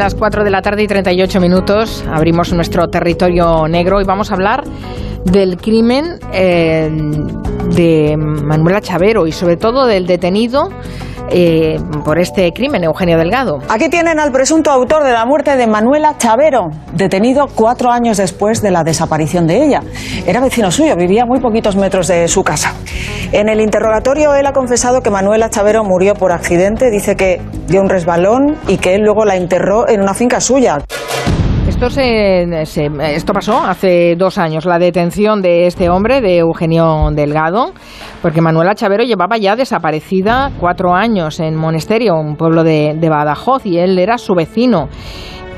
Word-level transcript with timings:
las 0.00 0.14
4 0.14 0.44
de 0.44 0.50
la 0.50 0.62
tarde 0.62 0.82
y 0.82 0.86
38 0.86 1.40
minutos. 1.40 2.02
Abrimos 2.10 2.50
nuestro 2.54 2.88
territorio 2.88 3.68
negro 3.68 4.00
y 4.00 4.04
vamos 4.04 4.30
a 4.30 4.34
hablar 4.34 4.64
del 5.26 5.58
crimen 5.58 6.18
eh, 6.32 6.88
de 7.76 8.16
Manuela 8.16 8.80
Chavero 8.80 9.26
y 9.26 9.32
sobre 9.32 9.58
todo 9.58 9.84
del 9.84 10.06
detenido 10.06 10.70
eh, 11.30 11.78
por 12.04 12.18
este 12.18 12.52
crimen, 12.52 12.84
Eugenio 12.84 13.18
Delgado. 13.18 13.58
Aquí 13.68 13.88
tienen 13.88 14.18
al 14.18 14.32
presunto 14.32 14.70
autor 14.70 15.04
de 15.04 15.12
la 15.12 15.26
muerte 15.26 15.56
de 15.56 15.66
Manuela 15.66 16.16
Chavero, 16.18 16.70
detenido 16.92 17.46
cuatro 17.54 17.90
años 17.90 18.16
después 18.16 18.62
de 18.62 18.70
la 18.70 18.84
desaparición 18.84 19.46
de 19.46 19.64
ella. 19.64 19.82
Era 20.26 20.40
vecino 20.40 20.70
suyo, 20.70 20.96
vivía 20.96 21.24
muy 21.26 21.40
poquitos 21.40 21.76
metros 21.76 22.08
de 22.08 22.28
su 22.28 22.42
casa. 22.42 22.74
En 23.32 23.48
el 23.48 23.60
interrogatorio 23.60 24.34
él 24.34 24.46
ha 24.46 24.52
confesado 24.52 25.02
que 25.02 25.10
Manuela 25.10 25.50
Chavero 25.50 25.84
murió 25.84 26.14
por 26.14 26.32
accidente, 26.32 26.90
dice 26.90 27.16
que 27.16 27.40
dio 27.68 27.80
un 27.80 27.88
resbalón 27.88 28.56
y 28.66 28.78
que 28.78 28.94
él 28.94 29.02
luego 29.02 29.24
la 29.24 29.36
enterró 29.36 29.88
en 29.88 30.00
una 30.00 30.14
finca 30.14 30.40
suya. 30.40 30.78
Esto, 31.82 31.98
esto 33.00 33.32
pasó 33.32 33.56
hace 33.64 34.14
dos 34.14 34.36
años, 34.36 34.66
la 34.66 34.78
detención 34.78 35.40
de 35.40 35.66
este 35.66 35.88
hombre, 35.88 36.20
de 36.20 36.36
Eugenio 36.36 37.08
Delgado, 37.10 37.72
porque 38.20 38.42
Manuela 38.42 38.74
Chavero 38.74 39.02
llevaba 39.02 39.38
ya 39.38 39.56
desaparecida 39.56 40.52
cuatro 40.60 40.94
años 40.94 41.40
en 41.40 41.56
Monesterio, 41.56 42.16
un 42.16 42.36
pueblo 42.36 42.64
de 42.64 43.08
Badajoz, 43.08 43.64
y 43.64 43.78
él 43.78 43.98
era 43.98 44.18
su 44.18 44.34
vecino 44.34 44.90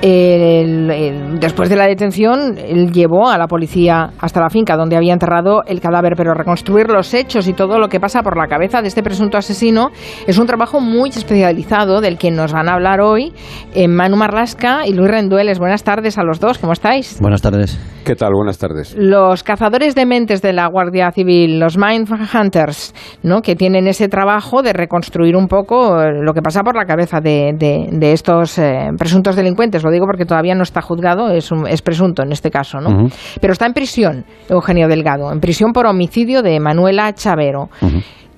después 0.02 1.68
de 1.68 1.76
la 1.76 1.86
detención, 1.86 2.58
él 2.58 2.90
llevó 2.92 3.28
a 3.28 3.38
la 3.38 3.46
policía 3.46 4.10
hasta 4.18 4.40
la 4.40 4.50
finca 4.50 4.76
donde 4.76 4.96
había 4.96 5.12
enterrado 5.12 5.62
el 5.66 5.80
cadáver, 5.80 6.14
pero 6.16 6.34
reconstruir 6.34 6.88
los 6.88 7.14
hechos 7.14 7.46
y 7.46 7.52
todo 7.52 7.78
lo 7.78 7.88
que 7.88 8.00
pasa 8.00 8.22
por 8.22 8.36
la 8.36 8.48
cabeza 8.48 8.82
de 8.82 8.88
este 8.88 9.02
presunto 9.02 9.38
asesino 9.38 9.90
es 10.26 10.38
un 10.38 10.46
trabajo 10.46 10.80
muy 10.80 11.10
especializado 11.10 12.00
del 12.00 12.18
que 12.18 12.30
nos 12.30 12.52
van 12.52 12.68
a 12.68 12.74
hablar 12.74 13.00
hoy 13.00 13.32
eh, 13.74 13.86
Manu 13.86 14.16
Marlasca 14.16 14.86
y 14.86 14.92
Luis 14.92 15.10
Rendueles. 15.10 15.58
Buenas 15.58 15.84
tardes 15.84 16.18
a 16.18 16.24
los 16.24 16.40
dos, 16.40 16.58
¿cómo 16.58 16.72
estáis? 16.72 17.18
Buenas 17.20 17.42
tardes. 17.42 17.78
¿Qué 18.04 18.16
tal? 18.16 18.32
Buenas 18.34 18.58
tardes. 18.58 18.96
Los 18.98 19.44
cazadores 19.44 19.94
de 19.94 20.06
mentes 20.06 20.42
de 20.42 20.52
la 20.52 20.66
Guardia 20.66 21.12
Civil, 21.12 21.60
los 21.60 21.78
Mind 21.78 22.08
Hunters, 22.10 22.92
¿no? 23.22 23.42
que 23.42 23.54
tienen 23.54 23.86
ese 23.86 24.08
trabajo 24.08 24.62
de 24.62 24.72
reconstruir 24.72 25.36
un 25.36 25.46
poco 25.46 26.02
lo 26.10 26.34
que 26.34 26.42
pasa 26.42 26.62
por 26.62 26.74
la 26.74 26.84
cabeza 26.84 27.20
de, 27.20 27.88
estos 28.12 28.58
eh, 28.58 28.88
presuntos 28.98 29.36
delincuentes 29.36 29.82
digo 29.92 30.06
porque 30.06 30.24
todavía 30.24 30.54
no 30.54 30.62
está 30.62 30.82
juzgado, 30.82 31.30
es, 31.30 31.50
es 31.68 31.82
presunto 31.82 32.22
en 32.22 32.32
este 32.32 32.50
caso, 32.50 32.80
¿no? 32.80 33.08
Pero 33.40 33.52
está 33.52 33.66
en 33.66 33.72
prisión, 33.72 34.24
Eugenio 34.48 34.88
Delgado, 34.88 35.32
en 35.32 35.40
prisión 35.40 35.72
por 35.72 35.86
homicidio 35.86 36.42
de 36.42 36.58
Manuela 36.58 37.12
Chavero. 37.12 37.68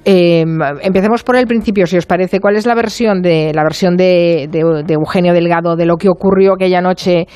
Eh, 0.04 0.44
empecemos 0.82 1.22
por 1.22 1.36
el 1.36 1.46
principio, 1.46 1.86
si 1.86 1.96
os 1.96 2.04
parece. 2.04 2.38
¿Cuál 2.38 2.56
es 2.56 2.66
la 2.66 2.74
versión 2.74 3.22
de 3.22 3.52
la 3.54 3.62
versión 3.62 3.96
de, 3.96 4.48
Eugenio 4.88 5.32
Delgado 5.32 5.76
de 5.76 5.86
lo 5.86 5.96
que 5.96 6.08
ocurrió 6.08 6.54
aquella 6.54 6.80
noche 6.82 7.26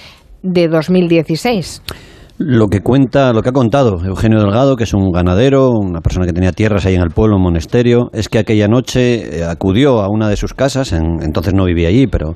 de 0.42 0.69
2016? 0.69 1.83
Lo 2.41 2.69
que 2.69 2.80
cuenta, 2.80 3.33
lo 3.33 3.42
que 3.42 3.48
ha 3.48 3.52
contado 3.52 4.05
Eugenio 4.05 4.39
Delgado, 4.39 4.77
que 4.77 4.84
es 4.84 4.94
un 4.94 5.11
ganadero, 5.11 5.70
una 5.70 6.00
persona 6.00 6.24
que 6.24 6.33
tenía 6.33 6.52
tierras 6.52 6.86
ahí 6.86 6.94
en 6.94 7.00
el 7.00 7.11
pueblo, 7.11 7.36
un 7.36 7.42
monasterio, 7.42 8.11
es 8.12 8.28
que 8.28 8.39
aquella 8.39 8.69
noche 8.69 9.41
eh, 9.41 9.44
acudió 9.44 10.00
a 10.00 10.08
una 10.08 10.28
de 10.28 10.36
sus 10.36 10.55
casas, 10.55 10.92
entonces 10.92 11.55
no 11.55 11.64
vivía 11.64 11.89
allí, 11.89 12.06
pero 12.06 12.34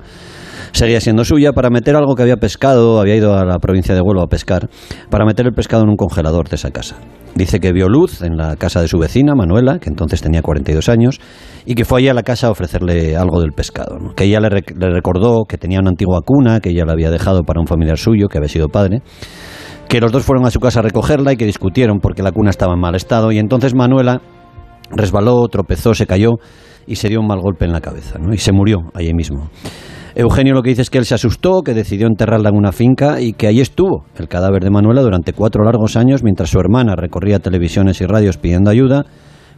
seguía 0.72 1.00
siendo 1.00 1.24
suya 1.24 1.52
para 1.52 1.70
meter 1.70 1.96
algo 1.96 2.14
que 2.14 2.22
había 2.22 2.36
pescado, 2.36 3.00
había 3.00 3.16
ido 3.16 3.36
a 3.36 3.44
la 3.44 3.58
provincia 3.58 3.94
de 3.94 4.00
Huelva 4.00 4.24
a 4.24 4.26
pescar, 4.26 4.68
para 5.10 5.24
meter 5.24 5.46
el 5.46 5.52
pescado 5.52 5.84
en 5.84 5.90
un 5.90 5.96
congelador 5.96 6.48
de 6.48 6.56
esa 6.56 6.70
casa. 6.70 6.96
Dice 7.34 7.60
que 7.60 7.72
vio 7.72 7.88
luz 7.88 8.22
en 8.22 8.36
la 8.36 8.56
casa 8.56 8.82
de 8.82 8.88
su 8.88 8.98
vecina, 8.98 9.34
Manuela, 9.34 9.78
que 9.78 9.88
entonces 9.88 10.20
tenía 10.20 10.42
42 10.42 10.88
años, 10.88 11.20
y 11.64 11.74
que 11.74 11.84
fue 11.84 12.00
allí 12.00 12.08
a 12.08 12.14
la 12.14 12.22
casa 12.22 12.48
a 12.48 12.50
ofrecerle 12.50 13.16
algo 13.16 13.40
del 13.40 13.52
pescado. 13.52 13.98
Que 14.14 14.24
ella 14.24 14.40
le, 14.40 14.48
le 14.50 14.90
recordó 14.90 15.44
que 15.48 15.56
tenía 15.56 15.78
una 15.80 15.90
antigua 15.90 16.20
cuna 16.24 16.60
que 16.60 16.70
ella 16.70 16.84
le 16.84 16.92
había 16.92 17.10
dejado 17.10 17.42
para 17.42 17.60
un 17.60 17.66
familiar 17.66 17.96
suyo, 17.96 18.28
que 18.28 18.38
había 18.38 18.48
sido 18.48 18.68
padre 18.68 19.02
que 19.88 20.00
los 20.00 20.10
dos 20.10 20.24
fueron 20.24 20.46
a 20.46 20.50
su 20.50 20.58
casa 20.58 20.78
a 20.78 20.82
recogerla 20.82 21.34
y 21.34 21.36
que 21.36 21.44
discutieron 21.44 21.98
porque 21.98 22.22
la 22.22 22.32
cuna 22.32 22.48
estaba 22.48 22.72
en 22.72 22.80
mal 22.80 22.94
estado 22.94 23.30
y 23.30 23.38
entonces 23.38 23.74
Manuela 23.74 24.22
resbaló, 24.90 25.46
tropezó, 25.48 25.92
se 25.92 26.06
cayó 26.06 26.38
y 26.86 26.96
se 26.96 27.10
dio 27.10 27.20
un 27.20 27.26
mal 27.26 27.40
golpe 27.40 27.66
en 27.66 27.72
la 27.72 27.82
cabeza 27.82 28.18
¿no? 28.18 28.32
y 28.32 28.38
se 28.38 28.52
murió 28.52 28.78
allí 28.94 29.12
mismo. 29.12 29.50
Eugenio 30.14 30.54
lo 30.54 30.62
que 30.62 30.70
dice 30.70 30.82
es 30.82 30.90
que 30.90 30.98
él 30.98 31.06
se 31.06 31.14
asustó, 31.14 31.62
que 31.62 31.72
decidió 31.72 32.06
enterrarla 32.06 32.50
en 32.50 32.56
una 32.56 32.72
finca 32.72 33.20
y 33.20 33.32
que 33.32 33.46
ahí 33.46 33.60
estuvo 33.60 34.04
el 34.18 34.28
cadáver 34.28 34.62
de 34.62 34.70
Manuela 34.70 35.00
durante 35.00 35.32
cuatro 35.32 35.64
largos 35.64 35.96
años 35.96 36.22
mientras 36.22 36.50
su 36.50 36.58
hermana 36.60 36.96
recorría 36.96 37.38
televisiones 37.38 38.00
y 38.00 38.06
radios 38.06 38.36
pidiendo 38.36 38.70
ayuda, 38.70 39.04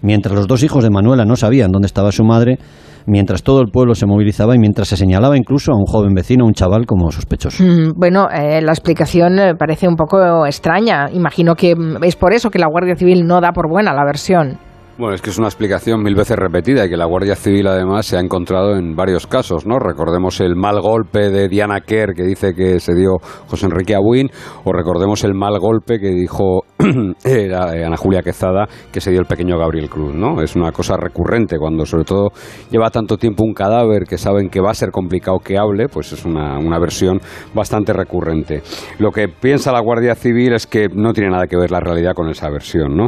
mientras 0.00 0.34
los 0.34 0.46
dos 0.46 0.62
hijos 0.62 0.84
de 0.84 0.90
Manuela 0.90 1.24
no 1.24 1.34
sabían 1.34 1.72
dónde 1.72 1.86
estaba 1.86 2.12
su 2.12 2.24
madre, 2.24 2.58
mientras 3.06 3.42
todo 3.42 3.60
el 3.60 3.70
pueblo 3.70 3.94
se 3.94 4.06
movilizaba 4.06 4.54
y 4.54 4.58
mientras 4.58 4.88
se 4.88 4.96
señalaba 4.96 5.36
incluso 5.36 5.72
a 5.72 5.76
un 5.76 5.86
joven 5.86 6.14
vecino, 6.14 6.44
un 6.46 6.52
chaval, 6.52 6.86
como 6.86 7.10
sospechoso. 7.10 7.62
Mm, 7.62 7.92
bueno, 7.96 8.28
eh, 8.30 8.60
la 8.62 8.72
explicación 8.72 9.38
eh, 9.38 9.54
parece 9.58 9.88
un 9.88 9.96
poco 9.96 10.46
extraña. 10.46 11.06
Imagino 11.12 11.54
que 11.54 11.74
mm, 11.74 12.04
es 12.04 12.16
por 12.16 12.32
eso 12.32 12.50
que 12.50 12.58
la 12.58 12.68
Guardia 12.68 12.96
Civil 12.96 13.26
no 13.26 13.40
da 13.40 13.52
por 13.52 13.68
buena 13.68 13.92
la 13.92 14.04
versión. 14.04 14.58
Bueno, 14.96 15.16
es 15.16 15.22
que 15.22 15.30
es 15.30 15.38
una 15.38 15.48
explicación 15.48 16.04
mil 16.04 16.14
veces 16.14 16.36
repetida 16.36 16.86
y 16.86 16.88
que 16.88 16.96
la 16.96 17.06
Guardia 17.06 17.34
Civil 17.34 17.66
además 17.66 18.06
se 18.06 18.16
ha 18.16 18.20
encontrado 18.20 18.76
en 18.76 18.94
varios 18.94 19.26
casos, 19.26 19.66
¿no? 19.66 19.80
Recordemos 19.80 20.40
el 20.40 20.54
mal 20.54 20.80
golpe 20.80 21.30
de 21.30 21.48
Diana 21.48 21.80
Kerr 21.80 22.14
que 22.14 22.22
dice 22.22 22.54
que 22.54 22.78
se 22.78 22.94
dio 22.94 23.18
José 23.48 23.66
Enrique 23.66 23.96
Abuin 23.96 24.30
o 24.62 24.72
recordemos 24.72 25.24
el 25.24 25.34
mal 25.34 25.58
golpe 25.58 25.98
que 25.98 26.10
dijo 26.10 26.60
era 27.24 27.70
Ana 27.86 27.96
Julia 27.96 28.22
Quezada 28.22 28.66
que 28.92 29.00
se 29.00 29.10
dio 29.10 29.20
el 29.20 29.26
pequeño 29.26 29.58
Gabriel 29.58 29.88
Cruz, 29.88 30.14
¿no? 30.14 30.40
Es 30.42 30.56
una 30.56 30.72
cosa 30.72 30.96
recurrente 30.96 31.58
cuando 31.58 31.86
sobre 31.86 32.04
todo 32.04 32.30
lleva 32.70 32.90
tanto 32.90 33.16
tiempo 33.16 33.44
un 33.44 33.54
cadáver 33.54 34.04
que 34.04 34.18
saben 34.18 34.48
que 34.48 34.60
va 34.60 34.70
a 34.70 34.74
ser 34.74 34.90
complicado 34.90 35.38
que 35.38 35.58
hable, 35.58 35.88
pues 35.88 36.12
es 36.12 36.24
una, 36.24 36.58
una 36.58 36.78
versión 36.78 37.20
bastante 37.54 37.92
recurrente. 37.92 38.62
Lo 38.98 39.10
que 39.10 39.28
piensa 39.28 39.72
la 39.72 39.80
Guardia 39.80 40.14
Civil 40.14 40.52
es 40.52 40.66
que 40.66 40.88
no 40.88 41.12
tiene 41.12 41.30
nada 41.30 41.46
que 41.46 41.56
ver 41.56 41.70
la 41.70 41.80
realidad 41.80 42.12
con 42.14 42.28
esa 42.28 42.50
versión, 42.50 42.96
¿no? 42.96 43.06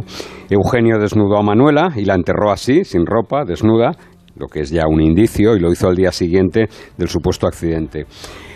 Eugenio 0.49 0.97
desnudó 0.99 1.37
a 1.37 1.43
Manuel 1.43 1.77
y 1.95 2.05
la 2.05 2.15
enterró 2.15 2.51
así, 2.51 2.83
sin 2.83 3.05
ropa, 3.05 3.43
desnuda, 3.45 3.91
lo 4.39 4.47
que 4.47 4.61
es 4.61 4.69
ya 4.69 4.87
un 4.87 5.01
indicio, 5.01 5.55
y 5.55 5.59
lo 5.59 5.71
hizo 5.71 5.87
al 5.87 5.95
día 5.95 6.11
siguiente 6.11 6.67
del 6.97 7.07
supuesto 7.09 7.47
accidente. 7.47 8.05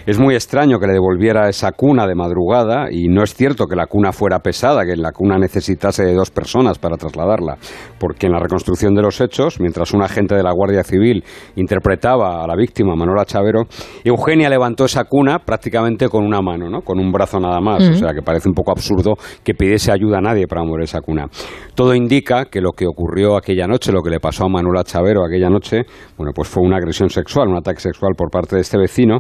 Es 0.06 0.18
muy 0.18 0.34
extraño 0.34 0.80
que 0.80 0.88
le 0.88 0.94
devolviera 0.94 1.48
esa 1.48 1.72
cuna 1.74 2.08
de 2.08 2.16
madrugada 2.16 2.88
y 2.92 3.08
no 3.08 3.22
es 3.22 3.36
cierto 3.36 3.68
que 3.68 3.76
la 3.76 3.86
cuna 3.86 4.12
fuera 4.12 4.40
pesada, 4.40 4.84
que 4.84 4.96
la 4.96 5.12
cuna 5.12 5.38
necesitase 5.38 6.04
de 6.04 6.16
dos 6.16 6.32
personas 6.32 6.80
para 6.80 6.98
trasladarla, 6.98 7.58
porque 8.00 8.26
en 8.26 8.32
la 8.32 8.40
reconstrucción 8.40 8.96
de 8.96 9.04
los 9.04 9.22
hechos, 9.22 9.60
mientras 9.60 9.94
un 9.94 10.02
agente 10.02 10.34
de 10.34 10.42
la 10.42 10.54
Guardia 10.54 10.84
Civil 10.84 11.24
interpretaba 11.56 12.44
a 12.44 12.48
la 12.48 12.56
víctima, 12.56 12.96
Manuela 12.96 13.26
Chavero, 13.26 13.68
Eugenia 14.04 14.50
levantó 14.50 14.86
esa 14.86 15.04
cuna 15.04 15.38
prácticamente 15.38 16.10
con 16.10 16.26
una 16.26 16.42
mano, 16.42 16.68
¿no? 16.68 16.82
con 16.82 17.00
un 17.00 17.12
brazo 17.12 17.40
nada 17.40 17.62
más, 17.62 17.88
o 17.88 17.94
sea 17.94 18.12
que 18.16 18.24
parece 18.24 18.50
un 18.50 18.56
poco 18.56 18.72
absurdo 18.72 19.14
que 19.44 19.54
pidiese 19.54 19.92
ayuda 19.92 20.18
a 20.18 20.22
nadie 20.22 20.48
para 20.48 20.64
mover 20.64 20.84
esa 20.84 21.02
cuna. 21.02 21.28
Todo 21.76 21.94
indica 21.94 22.46
que 22.46 22.60
lo 22.60 22.72
que 22.72 22.88
ocurrió 22.88 23.38
aquella 23.38 23.68
noche, 23.68 23.92
lo 23.92 24.02
que 24.02 24.10
le 24.10 24.20
pasó 24.20 24.46
a 24.46 24.50
Manuela 24.50 24.84
Chavero 24.84 25.24
aquella 25.24 25.50
noche, 25.50 25.71
bueno, 26.18 26.32
pues 26.34 26.48
fue 26.48 26.64
una 26.64 26.78
agresión 26.78 27.10
sexual, 27.10 27.48
un 27.50 27.58
ataque 27.58 27.80
sexual 27.80 28.14
por 28.18 28.32
parte 28.32 28.56
de 28.56 28.62
este 28.62 28.78
vecino, 28.78 29.20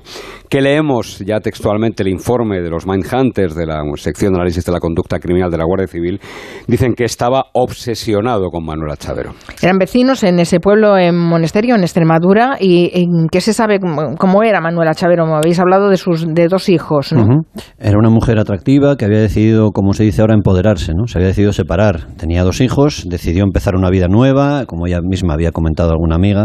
que 0.50 0.60
le 0.60 0.72
leemos 0.72 1.20
ya 1.20 1.42
textualmente 1.42 2.02
el 2.02 2.10
informe 2.10 2.62
de 2.62 2.70
los 2.70 2.88
Mindhunters 2.88 3.56
de 3.56 3.66
la 3.66 3.82
sección 3.96 4.32
de 4.32 4.40
análisis 4.40 4.64
de 4.64 4.72
la 4.72 4.80
conducta 4.80 5.20
criminal 5.20 5.52
de 5.52 5.58
la 5.58 5.66
Guardia 5.66 5.88
Civil, 5.88 6.20
dicen 6.66 6.94
que 6.94 7.04
estaba 7.04 7.48
obsesionado 7.54 8.50
con 8.50 8.66
Manuela 8.66 8.96
Chavero. 8.96 9.34
Eran 9.62 9.78
vecinos 9.78 10.24
en 10.24 10.40
ese 10.40 10.62
pueblo, 10.62 10.98
en 10.98 11.18
Monesterio, 11.18 11.76
en 11.76 11.82
Extremadura, 11.82 12.56
y 12.60 13.06
¿qué 13.30 13.42
se 13.42 13.54
sabe 13.54 13.80
cómo 14.18 14.44
era 14.44 14.62
Manuela 14.62 14.94
Chavero? 14.94 15.26
Habéis 15.36 15.60
hablado 15.60 15.90
de 15.90 15.98
sus 15.98 16.26
de 16.34 16.48
dos 16.48 16.70
hijos, 16.70 17.12
¿no? 17.12 17.44
Era 17.78 17.98
una 17.98 18.10
mujer 18.10 18.40
atractiva 18.40 18.96
que 18.96 19.04
había 19.06 19.20
decidido, 19.20 19.72
como 19.72 19.92
se 19.92 20.04
dice 20.04 20.22
ahora, 20.22 20.36
empoderarse, 20.36 20.94
¿no? 20.94 21.08
Se 21.08 21.18
había 21.18 21.28
decidido 21.28 21.52
separar. 21.52 22.08
Tenía 22.18 22.44
dos 22.44 22.62
hijos, 22.62 23.06
decidió 23.10 23.44
empezar 23.44 23.76
una 23.76 23.90
vida 23.90 24.08
nueva, 24.08 24.66
como 24.68 24.88
ella 24.88 25.00
misma 25.02 25.34
había 25.34 25.52
comentado 25.52 25.92
alguna 25.92 26.16
amiga. 26.16 26.41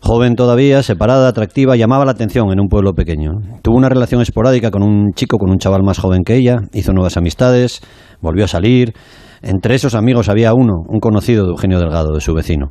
Joven 0.00 0.34
todavía, 0.34 0.82
separada, 0.82 1.28
atractiva, 1.28 1.76
llamaba 1.76 2.04
la 2.04 2.12
atención 2.12 2.52
en 2.52 2.60
un 2.60 2.68
pueblo 2.68 2.92
pequeño. 2.92 3.32
Tuvo 3.62 3.76
una 3.76 3.88
relación 3.88 4.20
esporádica 4.20 4.70
con 4.70 4.82
un 4.82 5.12
chico, 5.14 5.38
con 5.38 5.50
un 5.50 5.56
chaval 5.56 5.82
más 5.82 5.98
joven 5.98 6.24
que 6.24 6.36
ella, 6.36 6.56
hizo 6.74 6.92
nuevas 6.92 7.16
amistades, 7.16 7.80
volvió 8.20 8.44
a 8.44 8.48
salir, 8.48 8.92
entre 9.44 9.74
esos 9.74 9.94
amigos 9.94 10.28
había 10.28 10.54
uno, 10.54 10.74
un 10.88 11.00
conocido 11.00 11.44
de 11.44 11.50
Eugenio 11.50 11.78
Delgado, 11.78 12.14
de 12.14 12.20
su 12.20 12.34
vecino. 12.34 12.70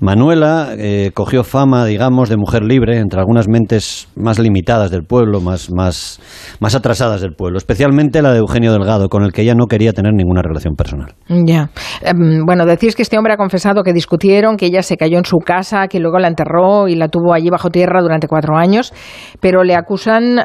Manuela 0.00 0.74
eh, 0.76 1.10
cogió 1.14 1.44
fama, 1.44 1.84
digamos, 1.86 2.28
de 2.28 2.36
mujer 2.36 2.62
libre 2.64 2.98
entre 2.98 3.20
algunas 3.20 3.48
mentes 3.48 4.08
más 4.16 4.38
limitadas 4.38 4.90
del 4.90 5.02
pueblo, 5.02 5.40
más, 5.40 5.70
más, 5.72 6.20
más 6.60 6.74
atrasadas 6.74 7.20
del 7.20 7.34
pueblo, 7.34 7.58
especialmente 7.58 8.22
la 8.22 8.32
de 8.32 8.38
Eugenio 8.38 8.72
Delgado, 8.72 9.08
con 9.08 9.22
el 9.22 9.32
que 9.32 9.42
ella 9.42 9.54
no 9.54 9.66
quería 9.66 9.92
tener 9.92 10.12
ninguna 10.12 10.42
relación 10.42 10.74
personal. 10.74 11.14
Ya. 11.28 11.70
Em, 12.02 12.44
bueno, 12.44 12.66
decís 12.66 12.94
que 12.96 13.02
este 13.02 13.16
hombre 13.18 13.34
ha 13.34 13.36
confesado 13.36 13.82
que 13.82 13.92
discutieron, 13.92 14.56
que 14.56 14.66
ella 14.66 14.82
se 14.82 14.96
cayó 14.96 15.18
en 15.18 15.24
su 15.24 15.38
casa, 15.38 15.88
que 15.88 16.00
luego 16.00 16.18
la 16.18 16.28
enterró 16.28 16.88
y 16.88 16.96
la 16.96 17.08
tuvo 17.08 17.32
allí 17.32 17.50
bajo 17.50 17.70
tierra 17.70 18.02
durante 18.02 18.28
cuatro 18.28 18.56
años, 18.56 18.92
pero 19.40 19.62
le 19.64 19.74
acusan 19.74 20.42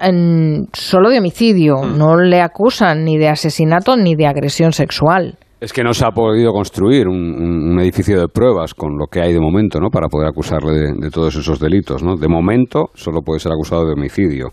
solo 0.74 1.10
de 1.10 1.19
homicidio, 1.19 1.83
no 1.86 2.18
le 2.18 2.42
acusan 2.42 3.04
ni 3.04 3.18
de 3.18 3.30
asesinato 3.30 3.98
ni 3.98 4.16
de 4.16 4.27
agresión 4.27 4.74
sexual. 4.74 5.38
Es 5.61 5.73
que 5.73 5.83
no 5.83 5.94
se 5.94 6.06
ha 6.06 6.11
podido 6.11 6.53
construir 6.53 7.07
un, 7.07 7.77
edificio 7.81 8.19
de 8.19 8.27
pruebas 8.29 8.73
con 8.73 8.97
lo 8.97 9.07
que 9.07 9.21
hay 9.21 9.33
de 9.33 9.41
momento, 9.41 9.79
¿no? 9.79 9.89
Para 9.89 10.07
poder 10.07 10.29
acusarle 10.29 10.71
de, 10.71 10.94
de 10.94 11.09
todos 11.09 11.35
esos 11.35 11.59
delitos, 11.59 12.01
¿no? 12.01 12.15
De 12.15 12.29
momento 12.29 12.91
solo 12.94 13.21
puede 13.21 13.41
ser 13.41 13.51
acusado 13.51 13.85
de 13.85 13.94
homicidio. 13.94 14.51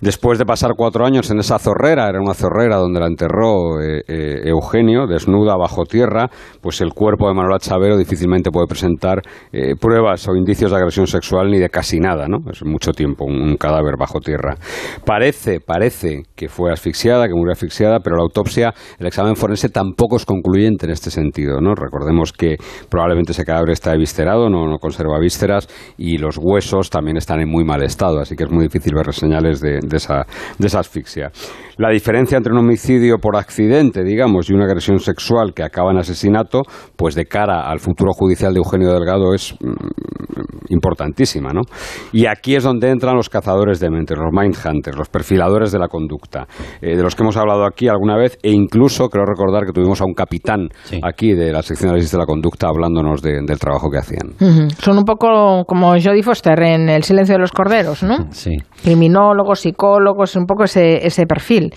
Después 0.00 0.38
de 0.38 0.46
pasar 0.46 0.72
cuatro 0.76 1.04
años 1.04 1.30
en 1.30 1.40
esa 1.40 1.58
zorrera, 1.58 2.08
era 2.08 2.20
una 2.20 2.32
zorrera 2.32 2.76
donde 2.76 3.00
la 3.00 3.06
enterró 3.06 3.82
eh, 3.82 4.02
eh, 4.08 4.40
Eugenio, 4.44 5.06
desnuda 5.06 5.56
bajo 5.58 5.84
tierra, 5.84 6.30
pues 6.62 6.80
el 6.80 6.94
cuerpo 6.94 7.28
de 7.28 7.34
Manuela 7.34 7.58
Chavero 7.58 7.98
difícilmente 7.98 8.50
puede 8.50 8.66
presentar 8.66 9.20
eh, 9.52 9.74
pruebas 9.78 10.26
o 10.26 10.34
indicios 10.36 10.70
de 10.70 10.78
agresión 10.78 11.06
sexual 11.06 11.50
ni 11.50 11.58
de 11.58 11.68
casi 11.68 12.00
nada, 12.00 12.28
¿no? 12.28 12.38
Es 12.50 12.64
mucho 12.64 12.92
tiempo 12.92 13.26
un, 13.26 13.56
cadáver 13.56 13.96
bajo 13.98 14.20
tierra. 14.20 14.56
Parece, 15.04 15.60
parece 15.60 16.22
que 16.34 16.48
fue 16.48 16.72
asfixiada, 16.72 17.28
que 17.28 17.34
murió 17.34 17.52
asfixiada, 17.52 18.00
pero 18.00 18.16
la 18.16 18.22
autopsia, 18.22 18.72
el 18.98 19.06
examen 19.06 19.36
forense 19.36 19.68
tampoco 19.68 20.16
es 20.16 20.24
concluyente 20.24 20.86
en 20.86 20.92
este 20.92 21.10
sentido, 21.10 21.60
¿no? 21.60 21.74
Recordemos 21.74 22.32
que 22.32 22.56
probablemente 22.88 23.32
ese 23.32 23.44
cadáver 23.44 23.70
está 23.70 23.92
eviscerado, 23.92 24.48
no, 24.48 24.66
no 24.66 24.78
conserva 24.78 25.18
vísceras 25.18 25.68
y 25.98 26.16
los 26.16 26.38
huesos 26.38 26.88
también 26.88 27.18
están 27.18 27.40
en 27.40 27.50
muy 27.50 27.64
mal 27.64 27.82
estado, 27.82 28.20
así 28.20 28.34
que 28.34 28.44
es 28.44 28.50
muy 28.50 28.62
difícil 28.64 28.94
ver 28.94 29.10
señales 29.12 29.60
de, 29.60 29.80
de 29.90 29.98
esa, 29.98 30.26
de 30.58 30.66
esa 30.66 30.80
asfixia. 30.80 31.30
La 31.76 31.90
diferencia 31.90 32.36
entre 32.36 32.52
un 32.52 32.58
homicidio 32.58 33.18
por 33.18 33.36
accidente, 33.36 34.04
digamos, 34.04 34.50
y 34.50 34.54
una 34.54 34.64
agresión 34.64 34.98
sexual 34.98 35.52
que 35.54 35.62
acaba 35.62 35.90
en 35.90 35.98
asesinato, 35.98 36.62
pues 36.96 37.14
de 37.14 37.24
cara 37.24 37.70
al 37.70 37.80
futuro 37.80 38.12
judicial 38.12 38.52
de 38.52 38.58
Eugenio 38.58 38.92
Delgado 38.92 39.34
es 39.34 39.54
mm, 39.60 40.70
importantísima, 40.70 41.52
¿no? 41.52 41.62
Y 42.12 42.26
aquí 42.26 42.54
es 42.54 42.64
donde 42.64 42.90
entran 42.90 43.16
los 43.16 43.28
cazadores 43.28 43.80
de 43.80 43.90
mentes, 43.90 44.16
los 44.16 44.32
mindhunters, 44.32 44.96
los 44.96 45.08
perfiladores 45.08 45.72
de 45.72 45.78
la 45.78 45.88
conducta, 45.88 46.46
eh, 46.80 46.96
de 46.96 47.02
los 47.02 47.14
que 47.14 47.22
hemos 47.22 47.36
hablado 47.36 47.64
aquí 47.64 47.88
alguna 47.88 48.16
vez, 48.16 48.38
e 48.42 48.50
incluso 48.50 49.08
creo 49.08 49.24
recordar 49.24 49.64
que 49.64 49.72
tuvimos 49.72 50.00
a 50.00 50.04
un 50.04 50.14
capitán 50.14 50.68
aquí 51.02 51.32
de 51.32 51.52
la 51.52 51.62
sección 51.62 51.88
de 51.88 51.90
análisis 51.92 52.12
de 52.12 52.18
la 52.18 52.26
conducta 52.26 52.68
hablándonos 52.68 53.22
del 53.22 53.58
trabajo 53.58 53.90
que 53.90 53.98
hacían. 53.98 54.34
Son 54.78 54.98
un 54.98 55.04
poco 55.04 55.64
como 55.66 55.92
Jodie 55.92 56.22
Foster 56.22 56.60
en 56.62 56.88
El 56.88 57.02
silencio 57.04 57.34
de 57.34 57.40
los 57.40 57.52
corderos, 57.52 58.02
¿no? 58.02 58.30
Sí. 58.30 58.56
Criminólogos, 58.82 59.60
psicólogos, 59.60 59.79
un 60.36 60.46
poco 60.46 60.64
ese, 60.64 61.06
ese 61.06 61.26
perfil. 61.26 61.72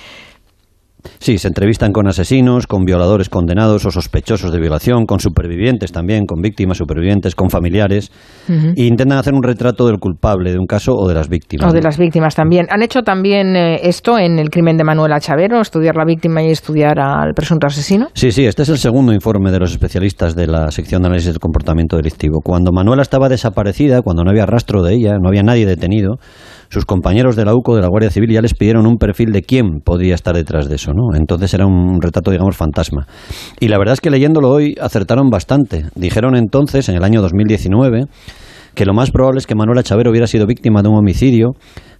Sí, 1.20 1.38
se 1.38 1.48
entrevistan 1.48 1.92
con 1.92 2.08
asesinos, 2.08 2.68
con 2.68 2.84
violadores 2.84 3.30
condenados 3.30 3.86
o 3.86 3.92
sospechosos 3.92 4.52
de 4.52 4.60
violación, 4.60 5.06
con 5.06 5.20
supervivientes 5.20 5.92
también, 5.92 6.26
con 6.26 6.42
víctimas 6.42 6.78
supervivientes, 6.78 7.36
con 7.36 7.50
familiares, 7.50 8.12
e 8.48 8.84
intentan 8.86 9.18
hacer 9.18 9.34
un 9.34 9.44
retrato 9.44 9.88
del 9.88 10.00
culpable 10.00 10.52
de 10.52 10.58
un 10.58 10.66
caso 10.66 10.94
o 10.94 11.08
de 11.08 11.14
las 11.14 11.30
víctimas. 11.30 11.72
O 11.72 11.74
de 11.74 11.82
las 11.82 11.98
víctimas 11.98 12.36
también. 12.36 12.68
¿Han 12.70 12.82
hecho 12.82 13.02
también 13.02 13.56
eh, 13.56 13.80
esto 13.84 14.18
en 14.18 14.40
el 14.40 14.50
crimen 14.50 14.78
de 14.78 14.84
Manuela 14.84 15.20
Chavero, 15.20 15.62
estudiar 15.62 15.96
la 15.96 16.06
víctima 16.06 16.44
y 16.44 16.50
estudiar 16.50 17.00
al 17.00 17.34
presunto 17.34 17.68
asesino? 17.68 18.08
Sí, 18.14 18.32
sí, 18.32 18.46
este 18.46 18.64
es 18.64 18.70
el 18.70 18.78
segundo 18.78 19.14
informe 19.14 19.52
de 19.52 19.60
los 19.60 19.72
especialistas 19.72 20.36
de 20.36 20.48
la 20.48 20.72
sección 20.72 21.02
de 21.02 21.08
análisis 21.08 21.32
del 21.32 21.40
comportamiento 21.40 21.98
delictivo. 21.98 22.42
Cuando 22.44 22.72
Manuela 22.72 23.02
estaba 23.02 23.30
desaparecida, 23.30 24.02
cuando 24.02 24.24
no 24.24 24.32
había 24.32 24.46
rastro 24.46 24.84
de 24.84 24.94
ella, 24.96 25.18
no 25.22 25.30
había 25.30 25.44
nadie 25.44 25.66
detenido, 25.66 26.18
sus 26.74 26.86
compañeros 26.86 27.36
de 27.36 27.46
la 27.46 27.54
UCO, 27.54 27.76
de 27.76 27.82
la 27.82 27.88
Guardia 27.88 28.10
Civil, 28.10 28.32
ya 28.32 28.42
les 28.42 28.56
pidieron 28.56 28.88
un 28.88 28.98
perfil 28.98 29.32
de 29.32 29.44
quién 29.44 29.80
podía 29.86 30.16
estar 30.16 30.36
detrás 30.36 30.68
de 30.68 30.76
eso, 30.76 30.92
¿no? 30.92 31.16
Entonces 31.16 31.54
era 31.54 31.68
un 31.68 32.02
retrato, 32.02 32.32
digamos, 32.32 32.58
fantasma. 32.58 33.06
Y 33.60 33.68
la 33.68 33.78
verdad 33.78 33.94
es 33.94 34.02
que 34.02 34.10
leyéndolo 34.10 34.50
hoy 34.50 34.76
acertaron 34.82 35.30
bastante. 35.30 35.86
Dijeron 35.94 36.36
entonces, 36.36 36.90
en 36.90 36.96
el 36.96 37.04
año 37.04 37.22
2019, 37.22 38.06
que 38.76 38.86
lo 38.86 38.94
más 38.94 39.12
probable 39.12 39.40
es 39.40 39.48
que 39.48 39.56
Manuela 39.56 39.84
Chavero 39.84 40.12
hubiera 40.12 40.28
sido 40.28 40.46
víctima 40.46 40.82
de 40.82 40.90
un 40.90 40.96
homicidio, 40.96 41.52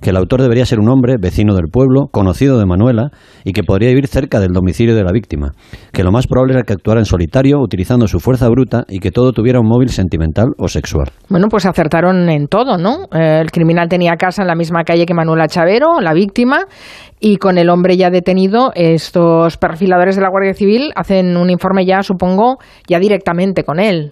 que 0.02 0.10
el 0.10 0.18
autor 0.18 0.42
debería 0.42 0.66
ser 0.66 0.80
un 0.80 0.90
hombre, 0.90 1.16
vecino 1.20 1.56
del 1.56 1.68
pueblo, 1.72 2.08
conocido 2.12 2.60
de 2.60 2.66
Manuela, 2.66 3.10
y 3.44 3.54
que 3.54 3.64
podría 3.64 3.90
vivir 3.90 4.08
cerca 4.08 4.40
del 4.40 4.52
domicilio 4.52 4.96
de 4.96 5.04
la 5.04 5.12
víctima, 5.12 5.52
que 5.92 6.04
lo 6.04 6.12
más 6.12 6.28
probable 6.28 6.56
era 6.56 6.64
que 6.64 6.74
actuara 6.74 7.00
en 7.00 7.06
solitario, 7.06 7.60
utilizando 7.60 8.08
su 8.08 8.20
fuerza 8.20 8.50
bruta, 8.50 8.84
y 8.90 9.00
que 9.00 9.12
todo 9.12 9.32
tuviera 9.32 9.60
un 9.60 9.68
móvil 9.68 9.90
sentimental 9.90 10.48
o 10.58 10.68
sexual. 10.68 11.10
Bueno, 11.30 11.48
pues 11.50 11.66
acertaron 11.66 12.30
en 12.30 12.48
todo, 12.48 12.78
¿no? 12.78 13.08
Eh, 13.14 13.40
el 13.42 13.52
criminal 13.52 13.88
tenía 13.88 14.16
casa 14.18 14.42
en 14.42 14.48
la 14.48 14.56
misma 14.56 14.84
calle 14.84 15.06
que 15.06 15.14
Manuela 15.14 15.48
Chavero, 15.48 16.02
la 16.02 16.14
víctima, 16.14 16.66
y 17.20 17.38
con 17.38 17.58
el 17.58 17.70
hombre 17.70 17.96
ya 17.96 18.10
detenido, 18.10 18.72
estos 18.76 19.58
perfiladores 19.58 20.18
de 20.18 20.22
la 20.22 20.30
Guardia 20.30 20.54
Civil 20.54 20.92
hacen 20.96 21.38
un 21.38 21.50
informe 21.50 21.86
ya, 21.86 22.04
supongo, 22.04 22.58
ya 22.88 23.00
directamente 23.00 23.64
con 23.64 23.80
él. 23.80 24.12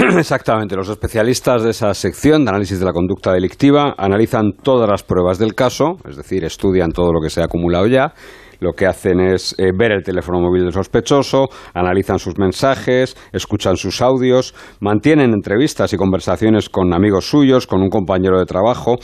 Exactamente. 0.18 0.76
Los 0.76 0.88
especialistas 0.88 1.62
de 1.62 1.70
esa 1.70 1.92
sección 1.94 2.44
de 2.44 2.50
análisis 2.50 2.78
de 2.78 2.86
la 2.86 2.92
conducta 2.92 3.32
delictiva 3.32 3.94
analizan 3.98 4.52
todas 4.62 4.88
las 4.88 5.02
pruebas 5.02 5.38
del 5.38 5.54
caso, 5.54 5.96
es 6.08 6.16
decir, 6.16 6.44
estudian 6.44 6.90
todo 6.90 7.12
lo 7.12 7.20
que 7.20 7.30
se 7.30 7.40
ha 7.40 7.44
acumulado 7.44 7.86
ya 7.86 8.14
lo 8.60 8.72
que 8.72 8.86
hacen 8.86 9.20
es 9.20 9.54
eh, 9.58 9.72
ver 9.76 9.92
el 9.92 10.02
teléfono 10.02 10.40
móvil 10.40 10.64
del 10.64 10.72
sospechoso, 10.72 11.48
analizan 11.74 12.18
sus 12.18 12.38
mensajes, 12.38 13.16
escuchan 13.32 13.76
sus 13.76 14.00
audios, 14.00 14.54
mantienen 14.80 15.32
entrevistas 15.32 15.92
y 15.92 15.96
conversaciones 15.96 16.68
con 16.68 16.92
amigos 16.94 17.28
suyos, 17.28 17.66
con 17.66 17.82
un 17.82 17.88
compañero 17.88 18.38
de 18.38 18.46
trabajo, 18.46 18.96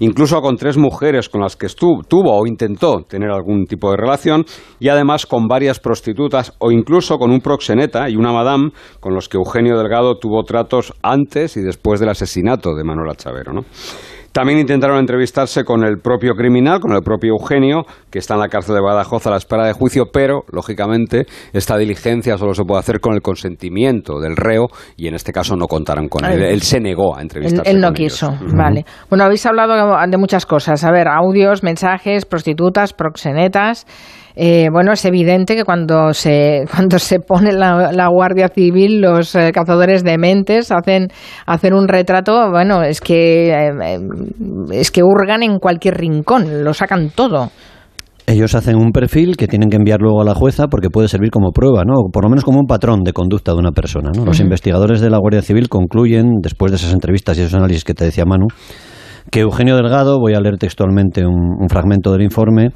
incluso 0.00 0.40
con 0.40 0.56
tres 0.56 0.76
mujeres 0.76 1.28
con 1.28 1.40
las 1.40 1.56
que 1.56 1.66
estuvo, 1.66 2.02
tuvo 2.02 2.38
o 2.38 2.46
intentó 2.46 3.02
tener 3.02 3.30
algún 3.30 3.66
tipo 3.66 3.90
de 3.90 3.96
relación 3.96 4.44
y 4.80 4.88
además 4.88 5.26
con 5.26 5.46
varias 5.46 5.78
prostitutas 5.78 6.54
o 6.58 6.70
incluso 6.70 7.18
con 7.18 7.30
un 7.30 7.40
proxeneta 7.40 8.08
y 8.08 8.16
una 8.16 8.32
madame 8.32 8.70
con 9.00 9.14
los 9.14 9.28
que 9.28 9.36
Eugenio 9.36 9.78
Delgado 9.78 10.18
tuvo 10.18 10.42
tratos 10.44 10.92
antes 11.02 11.56
y 11.56 11.62
después 11.62 12.00
del 12.00 12.08
asesinato 12.08 12.74
de 12.74 12.84
Manuela 12.84 13.14
Chavero. 13.14 13.52
¿no? 13.52 13.64
También 14.32 14.58
intentaron 14.58 14.98
entrevistarse 14.98 15.64
con 15.64 15.84
el 15.84 15.98
propio 15.98 16.34
criminal, 16.34 16.80
con 16.80 16.92
el 16.92 17.02
propio 17.02 17.32
Eugenio, 17.32 17.84
que 18.10 18.18
está 18.18 18.34
en 18.34 18.40
la 18.40 18.48
cárcel 18.48 18.74
de 18.74 18.80
Badajoz 18.80 19.26
a 19.26 19.30
la 19.30 19.36
espera 19.36 19.66
de 19.66 19.74
juicio, 19.74 20.06
pero, 20.12 20.44
lógicamente, 20.50 21.26
esta 21.52 21.76
diligencia 21.76 22.38
solo 22.38 22.54
se 22.54 22.64
puede 22.64 22.80
hacer 22.80 23.00
con 23.00 23.14
el 23.14 23.20
consentimiento 23.20 24.20
del 24.20 24.36
reo 24.36 24.68
y 24.96 25.08
en 25.08 25.14
este 25.14 25.32
caso 25.32 25.54
no 25.56 25.66
contaron 25.66 26.08
con 26.08 26.24
él. 26.24 26.42
Él 26.42 26.62
se 26.62 26.80
negó 26.80 27.16
a 27.16 27.20
entrevistarse. 27.22 27.70
Él, 27.70 27.80
no 27.80 27.92
quiso, 27.92 28.32
vale. 28.56 28.84
Bueno, 29.10 29.24
habéis 29.24 29.44
hablado 29.44 29.74
de 30.08 30.16
muchas 30.16 30.46
cosas. 30.46 30.82
A 30.84 30.90
ver, 30.90 31.08
audios, 31.08 31.62
mensajes, 31.62 32.24
prostitutas, 32.24 32.94
proxenetas. 32.94 33.86
Eh, 34.34 34.68
bueno, 34.72 34.92
es 34.92 35.04
evidente 35.04 35.54
que 35.54 35.64
cuando 35.64 36.14
se, 36.14 36.64
cuando 36.74 36.98
se 36.98 37.20
pone 37.20 37.52
la, 37.52 38.08
Guardia 38.08 38.48
Civil, 38.48 39.00
los 39.00 39.34
eh, 39.34 39.50
cazadores 39.52 40.02
de 40.04 40.18
mentes 40.18 40.70
hacen, 40.70 41.08
hacen 41.46 41.74
un 41.74 41.88
retrato, 41.88 42.50
bueno, 42.50 42.82
es 42.82 43.00
que, 43.00 43.50
eh, 43.50 43.98
es 44.72 44.90
que 44.90 45.02
hurgan 45.02 45.42
en 45.42 45.58
cualquier 45.58 45.96
rincón, 45.96 46.64
lo 46.64 46.74
sacan 46.74 47.10
todo. 47.10 47.50
Ellos 48.24 48.54
hacen 48.54 48.76
un 48.76 48.92
perfil 48.92 49.36
que 49.36 49.48
tienen 49.48 49.68
que 49.68 49.76
enviar 49.76 50.00
luego 50.00 50.22
a 50.22 50.24
la 50.24 50.34
jueza 50.34 50.68
porque 50.68 50.90
puede 50.90 51.08
servir 51.08 51.30
como 51.30 51.50
prueba, 51.50 51.82
¿no? 51.84 52.04
Por 52.12 52.22
lo 52.22 52.30
menos 52.30 52.44
como 52.44 52.60
un 52.60 52.66
patrón 52.66 53.02
de 53.02 53.12
conducta 53.12 53.52
de 53.52 53.58
una 53.58 53.72
persona, 53.72 54.10
¿no? 54.16 54.24
Los 54.24 54.38
investigadores 54.38 55.00
de 55.00 55.10
la 55.10 55.18
Guardia 55.18 55.42
Civil 55.42 55.68
concluyen, 55.68 56.40
después 56.40 56.70
de 56.70 56.76
esas 56.76 56.92
entrevistas 56.92 57.36
y 57.36 57.40
esos 57.40 57.54
análisis 57.54 57.82
que 57.82 57.94
te 57.94 58.04
decía 58.04 58.24
Manu, 58.24 58.46
que 59.30 59.40
Eugenio 59.40 59.76
Delgado, 59.76 60.18
voy 60.18 60.34
a 60.34 60.40
leer 60.40 60.56
textualmente 60.58 61.24
un, 61.26 61.68
fragmento 61.68 62.12
del 62.12 62.22
informe, 62.22 62.70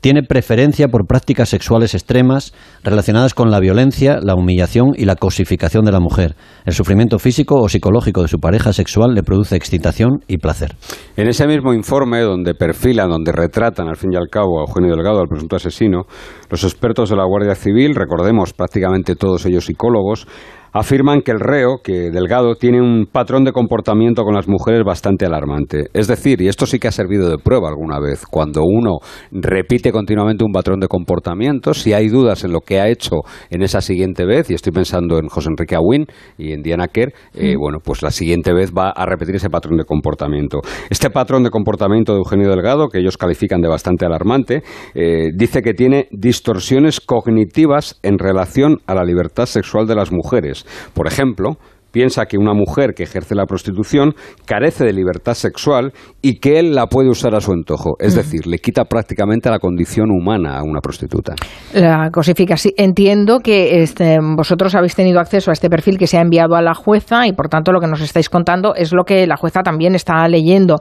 tiene 0.00 0.22
preferencia 0.22 0.88
por 0.88 1.06
prácticas 1.06 1.48
sexuales 1.48 1.94
extremas 1.94 2.52
relacionadas 2.84 3.34
con 3.34 3.50
la 3.50 3.60
violencia, 3.60 4.18
la 4.22 4.34
humillación 4.34 4.92
y 4.96 5.04
la 5.04 5.16
cosificación 5.16 5.84
de 5.84 5.92
la 5.92 6.00
mujer. 6.00 6.36
El 6.64 6.74
sufrimiento 6.74 7.18
físico 7.18 7.56
o 7.56 7.68
psicológico 7.68 8.22
de 8.22 8.28
su 8.28 8.38
pareja 8.38 8.72
sexual 8.72 9.14
le 9.14 9.22
produce 9.22 9.56
excitación 9.56 10.20
y 10.28 10.38
placer. 10.38 10.76
En 11.16 11.28
ese 11.28 11.46
mismo 11.46 11.72
informe, 11.72 12.20
donde 12.20 12.54
perfilan, 12.54 13.10
donde 13.10 13.32
retratan 13.32 13.88
al 13.88 13.96
fin 13.96 14.12
y 14.12 14.16
al 14.16 14.28
cabo 14.30 14.60
a 14.60 14.66
Eugenio 14.68 14.94
Delgado, 14.94 15.20
al 15.20 15.28
presunto 15.28 15.56
asesino, 15.56 16.02
los 16.50 16.62
expertos 16.64 17.10
de 17.10 17.16
la 17.16 17.24
Guardia 17.24 17.54
Civil, 17.54 17.94
recordemos 17.94 18.52
prácticamente 18.52 19.16
todos 19.16 19.44
ellos 19.46 19.64
psicólogos, 19.64 20.26
afirman 20.72 21.22
que 21.22 21.32
el 21.32 21.40
reo, 21.40 21.78
que 21.82 22.10
Delgado, 22.10 22.54
tiene 22.54 22.80
un 22.80 23.06
patrón 23.10 23.44
de 23.44 23.52
comportamiento 23.52 24.22
con 24.22 24.34
las 24.34 24.48
mujeres 24.48 24.82
bastante 24.84 25.26
alarmante. 25.26 25.86
Es 25.92 26.06
decir, 26.06 26.40
y 26.40 26.48
esto 26.48 26.66
sí 26.66 26.78
que 26.78 26.88
ha 26.88 26.92
servido 26.92 27.28
de 27.28 27.38
prueba 27.38 27.68
alguna 27.68 27.98
vez, 27.98 28.24
cuando 28.26 28.62
uno 28.64 28.98
repite 29.30 29.92
continuamente 29.92 30.44
un 30.44 30.52
patrón 30.52 30.80
de 30.80 30.88
comportamiento, 30.88 31.74
si 31.74 31.92
hay 31.92 32.08
dudas 32.08 32.44
en 32.44 32.52
lo 32.52 32.60
que 32.60 32.80
ha 32.80 32.88
hecho 32.88 33.16
en 33.50 33.62
esa 33.62 33.80
siguiente 33.80 34.24
vez, 34.24 34.50
y 34.50 34.54
estoy 34.54 34.72
pensando 34.72 35.18
en 35.18 35.28
José 35.28 35.48
Enrique 35.50 35.76
Aguín 35.76 36.06
y 36.38 36.52
en 36.52 36.62
Diana 36.62 36.88
Kerr, 36.88 37.12
eh, 37.34 37.54
bueno, 37.58 37.78
pues 37.82 38.02
la 38.02 38.10
siguiente 38.10 38.52
vez 38.52 38.72
va 38.72 38.90
a 38.90 39.06
repetir 39.06 39.36
ese 39.36 39.50
patrón 39.50 39.76
de 39.76 39.84
comportamiento. 39.84 40.60
Este 40.90 41.10
patrón 41.10 41.42
de 41.42 41.50
comportamiento 41.50 42.12
de 42.12 42.18
Eugenio 42.18 42.48
Delgado, 42.48 42.88
que 42.88 42.98
ellos 42.98 43.16
califican 43.16 43.60
de 43.60 43.68
bastante 43.68 44.06
alarmante, 44.06 44.62
eh, 44.94 45.30
dice 45.34 45.62
que 45.62 45.74
tiene 45.74 46.08
distorsiones 46.10 47.00
cognitivas 47.00 47.98
en 48.02 48.18
relación 48.18 48.78
a 48.86 48.94
la 48.94 49.04
libertad 49.04 49.46
sexual 49.46 49.86
de 49.86 49.94
las 49.94 50.12
mujeres 50.12 50.55
por 50.94 51.06
ejemplo, 51.06 51.58
piensa 51.96 52.26
que 52.26 52.36
una 52.36 52.52
mujer 52.52 52.92
que 52.94 53.04
ejerce 53.04 53.34
la 53.34 53.46
prostitución 53.46 54.12
carece 54.44 54.84
de 54.84 54.92
libertad 54.92 55.32
sexual 55.32 55.94
y 56.20 56.40
que 56.40 56.58
él 56.58 56.74
la 56.74 56.88
puede 56.88 57.08
usar 57.08 57.34
a 57.34 57.40
su 57.40 57.52
antojo. 57.52 57.96
Es 57.98 58.14
decir, 58.14 58.46
le 58.46 58.58
quita 58.58 58.84
prácticamente 58.84 59.48
la 59.48 59.58
condición 59.58 60.10
humana 60.10 60.58
a 60.58 60.62
una 60.62 60.80
prostituta. 60.80 61.34
La 61.72 62.10
cosifica. 62.12 62.58
Sí, 62.58 62.74
entiendo 62.76 63.40
que 63.40 63.82
este, 63.82 64.18
vosotros 64.36 64.74
habéis 64.74 64.94
tenido 64.94 65.20
acceso 65.20 65.50
a 65.50 65.54
este 65.54 65.70
perfil 65.70 65.96
que 65.96 66.06
se 66.06 66.18
ha 66.18 66.20
enviado 66.20 66.54
a 66.54 66.60
la 66.60 66.74
jueza 66.74 67.26
y 67.26 67.32
por 67.32 67.48
tanto 67.48 67.72
lo 67.72 67.80
que 67.80 67.86
nos 67.86 68.02
estáis 68.02 68.28
contando 68.28 68.74
es 68.74 68.92
lo 68.92 69.04
que 69.04 69.26
la 69.26 69.38
jueza 69.38 69.62
también 69.62 69.94
está 69.94 70.28
leyendo. 70.28 70.76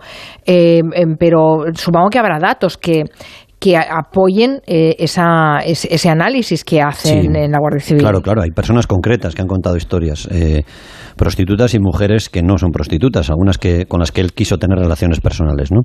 Eh, 0.46 0.82
em, 0.96 1.16
pero 1.18 1.64
supongo 1.76 2.10
que 2.10 2.20
habrá 2.20 2.40
datos 2.40 2.78
que, 2.78 3.06
que 3.60 3.78
apoyen 3.78 4.62
eh, 4.68 4.96
esa, 5.00 5.60
ese, 5.66 6.10
análisis 6.10 6.64
que 6.64 6.82
hacen 6.82 7.36
en 7.36 7.52
la 7.52 7.60
Guardia 7.60 7.82
Civil. 7.82 8.02
Claro, 8.02 8.22
claro, 8.22 8.42
hay 8.42 8.52
personas 8.52 8.86
concretas 8.86 9.34
que 9.34 9.42
han 9.42 9.48
contado 9.48 9.78
historias. 9.78 10.28
Eh, 10.32 10.64
prostitutas 11.16 11.74
y 11.74 11.80
mujeres 11.80 12.30
que 12.30 12.44
no 12.44 12.58
son 12.58 12.72
prostitutas, 12.72 13.30
algunas 13.30 13.58
que, 13.58 13.86
con 13.86 14.00
las 14.00 14.12
que 14.12 14.22
él 14.22 14.34
quiso 14.34 14.58
tener 14.58 14.78
relaciones 14.78 15.22
personales. 15.22 15.72
¿no? 15.72 15.82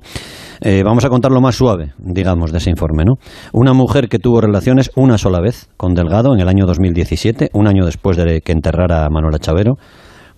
Eh, 0.61 0.83
vamos 0.83 1.05
a 1.05 1.09
contar 1.09 1.31
lo 1.31 1.41
más 1.41 1.55
suave, 1.55 1.93
digamos, 1.97 2.51
de 2.51 2.57
ese 2.57 2.69
informe. 2.69 3.03
¿no? 3.05 3.13
Una 3.53 3.73
mujer 3.73 4.09
que 4.09 4.19
tuvo 4.19 4.41
relaciones 4.41 4.91
una 4.95 5.17
sola 5.17 5.39
vez 5.39 5.69
con 5.77 5.93
Delgado 5.93 6.33
en 6.33 6.41
el 6.41 6.47
año 6.47 6.65
2017, 6.65 7.49
un 7.53 7.67
año 7.67 7.85
después 7.85 8.17
de 8.17 8.41
que 8.41 8.51
enterrara 8.51 9.05
a 9.05 9.09
Manuela 9.09 9.39
Chavero, 9.39 9.75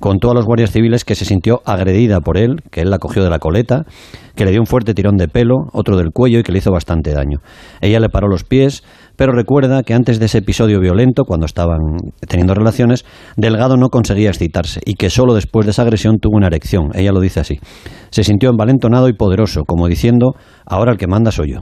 contó 0.04 0.32
a 0.32 0.34
los 0.34 0.46
guardias 0.46 0.72
civiles 0.72 1.06
que 1.06 1.16
se 1.16 1.24
sintió 1.24 1.62
agredida 1.64 2.20
por 2.20 2.38
él, 2.38 2.58
que 2.72 2.82
él 2.82 2.90
la 2.90 2.98
cogió 2.98 3.24
de 3.24 3.30
la 3.30 3.40
coleta, 3.40 3.86
que 4.36 4.44
le 4.44 4.52
dio 4.52 4.60
un 4.60 4.66
fuerte 4.66 4.94
tirón 4.94 5.16
de 5.16 5.30
pelo, 5.30 5.68
otro 5.72 5.96
del 5.96 6.12
cuello 6.12 6.40
y 6.40 6.44
que 6.44 6.52
le 6.52 6.58
hizo 6.58 6.74
bastante 6.74 7.14
daño. 7.14 7.38
Ella 7.80 8.02
le 8.02 8.10
paró 8.10 8.28
los 8.28 8.44
pies, 8.44 8.84
pero 9.16 9.32
recuerda 9.32 9.82
que 9.84 9.94
antes 9.94 10.20
de 10.20 10.26
ese 10.26 10.40
episodio 10.40 10.82
violento, 10.82 11.24
cuando 11.24 11.46
estaban 11.46 11.80
teniendo 12.28 12.54
relaciones, 12.54 13.06
Delgado 13.38 13.78
no 13.78 13.88
conseguía 13.88 14.28
excitarse 14.28 14.82
y 14.86 14.96
que 14.96 15.10
solo 15.10 15.36
después 15.36 15.66
de 15.66 15.72
esa 15.72 15.84
agresión 15.84 16.18
tuvo 16.20 16.36
una 16.36 16.48
erección. 16.48 16.90
Ella 16.96 17.14
lo 17.14 17.22
dice 17.22 17.40
así. 17.40 17.62
Se 18.10 18.26
sintió 18.26 18.50
envalentonado 18.50 19.08
y 19.08 19.14
poderoso, 19.14 19.64
como 19.66 19.88
diciendo, 19.88 20.34
ahora 20.66 20.92
el 20.92 20.98
que 20.98 21.08
manda 21.08 21.32
soy 21.32 21.54
yo. 21.54 21.62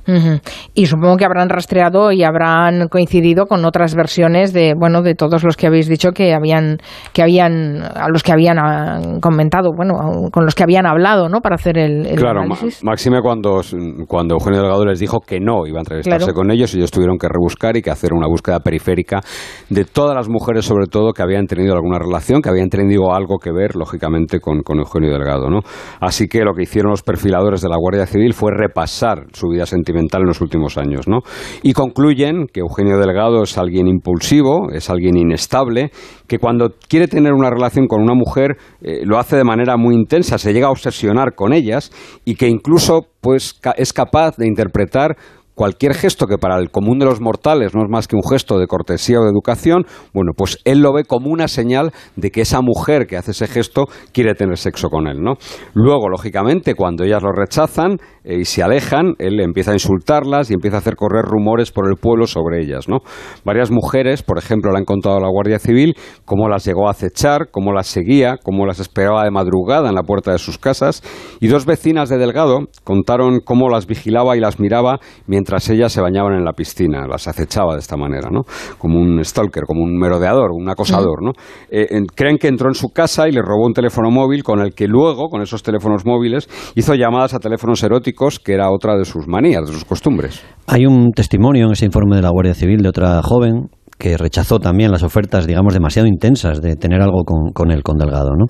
Y 0.73 0.85
supongo 0.85 1.17
que 1.17 1.25
habrán 1.25 1.49
rastreado 1.49 2.11
y 2.11 2.23
habrán 2.23 2.87
coincidido 2.87 3.45
con 3.45 3.65
otras 3.65 3.95
versiones 3.95 4.53
de, 4.53 4.73
bueno, 4.77 5.01
de 5.01 5.15
todos 5.15 5.43
los 5.43 5.57
que 5.57 5.67
habéis 5.67 5.87
dicho 5.87 6.11
que 6.11 6.33
habían, 6.33 6.77
que 7.13 7.21
habían, 7.21 7.81
a 7.81 8.07
los 8.09 8.23
que 8.23 8.31
habían 8.31 8.59
ah, 8.59 8.99
comentado, 9.21 9.71
bueno, 9.75 10.29
con 10.31 10.45
los 10.45 10.55
que 10.55 10.63
habían 10.63 10.85
hablado, 10.85 11.29
¿no? 11.29 11.41
Para 11.41 11.55
hacer 11.55 11.77
el, 11.77 12.05
el 12.05 12.15
claro, 12.15 12.43
Máxime 12.83 13.21
cuando, 13.21 13.61
cuando 14.07 14.35
Eugenio 14.35 14.61
Delgado 14.61 14.85
les 14.85 14.99
dijo 14.99 15.19
que 15.19 15.39
no 15.39 15.65
iba 15.65 15.79
a 15.79 15.81
entrevistarse 15.81 16.33
con 16.33 16.51
ellos, 16.51 16.73
ellos 16.75 16.91
tuvieron 16.91 17.17
que 17.17 17.27
buscar 17.39 17.75
y 17.77 17.81
que 17.81 17.89
hacer 17.89 18.13
una 18.13 18.27
búsqueda 18.27 18.59
periférica 18.59 19.21
de 19.69 19.85
todas 19.85 20.15
las 20.15 20.29
mujeres, 20.29 20.65
sobre 20.65 20.85
todo, 20.87 21.13
que 21.13 21.23
habían 21.23 21.47
tenido 21.47 21.73
alguna 21.73 21.97
relación, 21.97 22.41
que 22.41 22.49
habían 22.49 22.69
tenido 22.69 23.13
algo 23.13 23.37
que 23.39 23.51
ver, 23.51 23.75
lógicamente, 23.75 24.39
con, 24.39 24.61
Eugenio 24.77 25.11
Delgado. 25.11 25.49
¿no? 25.49 25.59
Así 25.99 26.27
que 26.27 26.43
lo 26.43 26.53
que 26.53 26.63
hicieron 26.63 26.91
los 26.91 27.03
perfiladores 27.03 27.61
de 27.61 27.69
la 27.69 27.77
Guardia 27.77 28.05
Civil 28.05 28.33
fue 28.33 28.51
repasar 28.55 28.90
su 29.33 29.49
vida 29.49 29.65
sentimental 29.65 30.21
en 30.21 30.27
los 30.27 30.41
últimos 30.41 30.77
años. 30.77 31.07
¿no? 31.07 31.19
Y 31.63 31.73
concluyen 31.73 32.47
que 32.51 32.61
Eugenio 32.61 32.97
Delgado 32.97 33.43
es 33.43 33.57
alguien 33.57 33.87
impulsivo, 33.87 34.71
es 34.71 34.89
alguien 34.89 35.17
inestable, 35.17 35.91
que 36.27 36.39
cuando 36.39 36.73
quiere 36.87 37.07
tener 37.07 37.33
una 37.33 37.49
relación 37.49 37.87
con 37.87 38.01
una 38.01 38.13
mujer 38.13 38.57
eh, 38.81 39.01
lo 39.03 39.17
hace 39.17 39.35
de 39.35 39.43
manera 39.43 39.77
muy 39.77 39.95
intensa, 39.95 40.37
se 40.37 40.53
llega 40.53 40.67
a 40.67 40.71
obsesionar 40.71 41.35
con 41.35 41.53
ellas 41.53 41.91
y 42.25 42.35
que 42.35 42.47
incluso 42.47 43.07
pues, 43.21 43.59
es 43.77 43.93
capaz 43.93 44.37
de 44.37 44.47
interpretar 44.47 45.17
cualquier 45.61 45.93
gesto 45.93 46.25
que 46.25 46.39
para 46.39 46.57
el 46.57 46.71
común 46.71 46.97
de 46.97 47.05
los 47.05 47.21
mortales 47.21 47.75
no 47.75 47.83
es 47.83 47.87
más 47.87 48.07
que 48.07 48.15
un 48.15 48.23
gesto 48.27 48.57
de 48.57 48.65
cortesía 48.65 49.19
o 49.19 49.23
de 49.25 49.29
educación, 49.29 49.85
bueno, 50.11 50.31
pues 50.35 50.57
él 50.65 50.79
lo 50.79 50.91
ve 50.91 51.03
como 51.03 51.29
una 51.29 51.47
señal 51.47 51.91
de 52.15 52.31
que 52.31 52.41
esa 52.41 52.61
mujer 52.61 53.05
que 53.05 53.15
hace 53.15 53.29
ese 53.29 53.45
gesto 53.45 53.85
quiere 54.11 54.33
tener 54.33 54.57
sexo 54.57 54.89
con 54.89 55.05
él, 55.05 55.21
¿no? 55.21 55.33
Luego, 55.75 56.09
lógicamente, 56.09 56.73
cuando 56.73 57.03
ellas 57.03 57.21
lo 57.21 57.31
rechazan 57.31 57.99
eh, 58.23 58.39
y 58.39 58.45
se 58.45 58.63
alejan, 58.63 59.13
él 59.19 59.39
empieza 59.39 59.69
a 59.69 59.75
insultarlas 59.75 60.49
y 60.49 60.55
empieza 60.55 60.77
a 60.77 60.79
hacer 60.79 60.95
correr 60.95 61.25
rumores 61.25 61.71
por 61.71 61.87
el 61.87 61.95
pueblo 61.95 62.25
sobre 62.25 62.63
ellas, 62.63 62.89
¿no? 62.89 63.01
Varias 63.45 63.69
mujeres, 63.69 64.23
por 64.23 64.39
ejemplo, 64.39 64.71
le 64.71 64.79
han 64.79 64.85
contado 64.85 65.17
a 65.17 65.21
la 65.21 65.29
Guardia 65.29 65.59
Civil 65.59 65.93
cómo 66.25 66.49
las 66.49 66.65
llegó 66.65 66.87
a 66.87 66.91
acechar, 66.91 67.51
cómo 67.51 67.71
las 67.71 67.85
seguía, 67.85 68.37
cómo 68.41 68.65
las 68.65 68.79
esperaba 68.79 69.25
de 69.25 69.29
madrugada 69.29 69.89
en 69.89 69.95
la 69.95 70.01
puerta 70.01 70.31
de 70.31 70.39
sus 70.39 70.57
casas 70.57 71.03
y 71.39 71.49
dos 71.49 71.67
vecinas 71.67 72.09
de 72.09 72.17
Delgado 72.17 72.61
contaron 72.83 73.41
cómo 73.45 73.69
las 73.69 73.85
vigilaba 73.85 74.35
y 74.35 74.39
las 74.39 74.59
miraba 74.59 74.99
mientras 75.27 75.50
mientras 75.51 75.69
ellas 75.69 75.91
se 75.91 75.99
bañaban 75.99 76.33
en 76.33 76.45
la 76.45 76.53
piscina, 76.53 77.05
las 77.07 77.27
acechaba 77.27 77.73
de 77.73 77.79
esta 77.79 77.97
manera, 77.97 78.29
¿no? 78.31 78.43
Como 78.77 78.97
un 78.97 79.21
stalker, 79.21 79.63
como 79.65 79.83
un 79.83 79.97
merodeador, 79.97 80.51
un 80.51 80.69
acosador, 80.69 81.21
¿no? 81.21 81.33
Eh, 81.69 81.87
creen 82.15 82.37
que 82.37 82.47
entró 82.47 82.69
en 82.69 82.73
su 82.73 82.89
casa 82.89 83.27
y 83.27 83.33
le 83.33 83.41
robó 83.41 83.65
un 83.65 83.73
teléfono 83.73 84.09
móvil 84.09 84.43
con 84.43 84.61
el 84.61 84.73
que 84.73 84.87
luego, 84.87 85.27
con 85.27 85.41
esos 85.41 85.61
teléfonos 85.61 86.05
móviles, 86.05 86.47
hizo 86.75 86.95
llamadas 86.95 87.33
a 87.33 87.39
teléfonos 87.39 87.83
eróticos, 87.83 88.39
que 88.39 88.53
era 88.53 88.71
otra 88.71 88.95
de 88.95 89.03
sus 89.03 89.27
manías, 89.27 89.65
de 89.67 89.73
sus 89.73 89.83
costumbres. 89.83 90.41
Hay 90.67 90.85
un 90.85 91.11
testimonio 91.11 91.65
en 91.65 91.73
ese 91.73 91.85
informe 91.85 92.15
de 92.15 92.21
la 92.21 92.29
Guardia 92.29 92.53
Civil 92.53 92.81
de 92.81 92.87
otra 92.87 93.21
joven 93.21 93.67
que 94.01 94.17
rechazó 94.17 94.59
también 94.59 94.91
las 94.91 95.03
ofertas, 95.03 95.45
digamos, 95.45 95.73
demasiado 95.73 96.07
intensas 96.07 96.59
de 96.59 96.75
tener 96.75 97.01
algo 97.01 97.23
con, 97.23 97.51
con 97.53 97.71
él, 97.71 97.83
con 97.83 97.97
Delgado. 97.97 98.31
¿no? 98.35 98.45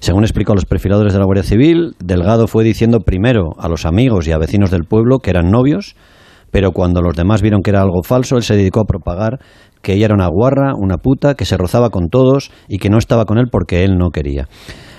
Según 0.00 0.24
explicó 0.24 0.54
los 0.54 0.64
perfiladores 0.64 1.12
de 1.12 1.18
la 1.18 1.26
Guardia 1.26 1.42
Civil, 1.42 1.94
Delgado 2.02 2.46
fue 2.46 2.64
diciendo 2.64 3.00
primero 3.00 3.50
a 3.58 3.68
los 3.68 3.84
amigos 3.84 4.26
y 4.26 4.32
a 4.32 4.38
vecinos 4.38 4.70
del 4.70 4.84
pueblo 4.84 5.18
que 5.18 5.28
eran 5.28 5.50
novios, 5.50 5.94
pero 6.54 6.70
cuando 6.70 7.02
los 7.02 7.16
demás 7.16 7.42
vieron 7.42 7.62
que 7.62 7.70
era 7.70 7.82
algo 7.82 8.04
falso, 8.04 8.36
él 8.36 8.44
se 8.44 8.54
dedicó 8.54 8.78
a 8.78 8.84
propagar 8.84 9.40
que 9.82 9.94
ella 9.94 10.04
era 10.04 10.14
una 10.14 10.28
guarra, 10.28 10.74
una 10.78 10.98
puta, 10.98 11.34
que 11.34 11.46
se 11.46 11.56
rozaba 11.56 11.90
con 11.90 12.10
todos 12.10 12.52
y 12.68 12.78
que 12.78 12.90
no 12.90 12.98
estaba 12.98 13.24
con 13.24 13.38
él 13.38 13.46
porque 13.50 13.82
él 13.82 13.96
no 13.98 14.10
quería. 14.10 14.46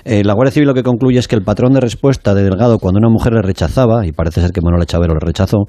Eh, 0.04 0.26
la 0.26 0.34
Guardia 0.34 0.52
Civil 0.52 0.68
lo 0.68 0.74
que 0.74 0.84
concluye 0.84 1.18
es 1.18 1.30
que 1.30 1.36
el 1.38 1.44
patrón 1.44 1.72
de 1.72 1.80
respuesta 1.80 2.34
de 2.34 2.44
Delgado 2.44 2.78
cuando 2.78 2.98
una 2.98 3.08
mujer 3.08 3.32
le 3.32 3.42
rechazaba, 3.42 4.06
y 4.06 4.12
parece 4.12 4.42
ser 4.42 4.52
que 4.52 4.60
Manuel 4.60 4.86
Chavero 4.86 5.14
le 5.14 5.26
rechazó, 5.26 5.60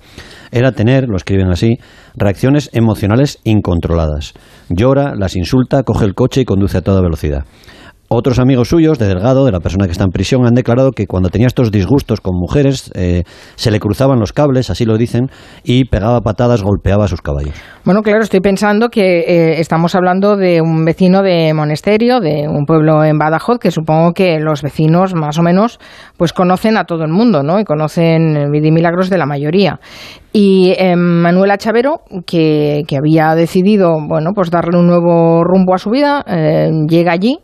era 0.50 0.72
tener, 0.72 1.06
lo 1.08 1.16
escriben 1.16 1.52
así, 1.52 1.76
reacciones 2.16 2.68
emocionales 2.72 3.38
incontroladas. 3.44 4.34
Llora, 4.68 5.14
las 5.14 5.36
insulta, 5.36 5.84
coge 5.84 6.04
el 6.04 6.14
coche 6.14 6.40
y 6.40 6.44
conduce 6.44 6.78
a 6.78 6.82
toda 6.82 7.00
velocidad. 7.00 7.44
Otros 8.08 8.38
amigos 8.38 8.68
suyos, 8.68 9.00
de 9.00 9.08
Delgado, 9.08 9.44
de 9.44 9.50
la 9.50 9.58
persona 9.58 9.86
que 9.86 9.90
está 9.90 10.04
en 10.04 10.10
prisión, 10.10 10.46
han 10.46 10.54
declarado 10.54 10.92
que 10.92 11.08
cuando 11.08 11.28
tenía 11.28 11.48
estos 11.48 11.72
disgustos 11.72 12.20
con 12.20 12.36
mujeres, 12.36 12.92
eh, 12.94 13.24
se 13.56 13.72
le 13.72 13.80
cruzaban 13.80 14.20
los 14.20 14.32
cables, 14.32 14.70
así 14.70 14.84
lo 14.84 14.96
dicen, 14.96 15.28
y 15.64 15.86
pegaba 15.86 16.20
patadas, 16.20 16.62
golpeaba 16.62 17.06
a 17.06 17.08
sus 17.08 17.20
caballos. 17.20 17.56
Bueno, 17.84 18.02
claro, 18.02 18.22
estoy 18.22 18.38
pensando 18.38 18.90
que 18.90 19.18
eh, 19.20 19.60
estamos 19.60 19.96
hablando 19.96 20.36
de 20.36 20.60
un 20.60 20.84
vecino 20.84 21.24
de 21.24 21.52
Monesterio, 21.52 22.20
de 22.20 22.46
un 22.48 22.64
pueblo 22.64 23.02
en 23.02 23.18
Badajoz, 23.18 23.58
que 23.58 23.72
supongo 23.72 24.12
que 24.12 24.38
los 24.38 24.62
vecinos, 24.62 25.14
más 25.14 25.36
o 25.40 25.42
menos, 25.42 25.80
pues 26.16 26.32
conocen 26.32 26.76
a 26.76 26.84
todo 26.84 27.02
el 27.02 27.10
mundo, 27.10 27.42
¿no? 27.42 27.58
Y 27.58 27.64
conocen 27.64 28.52
milagros 28.52 29.10
de 29.10 29.18
la 29.18 29.26
mayoría. 29.26 29.80
Y 30.32 30.74
eh, 30.78 30.94
Manuela 30.94 31.58
Chavero, 31.58 32.02
que, 32.24 32.84
que, 32.86 32.96
había 32.96 33.34
decidido, 33.34 33.96
bueno, 34.06 34.30
pues 34.32 34.50
darle 34.50 34.78
un 34.78 34.86
nuevo 34.86 35.42
rumbo 35.42 35.74
a 35.74 35.78
su 35.78 35.90
vida, 35.90 36.24
llega 36.88 37.10
allí 37.10 37.40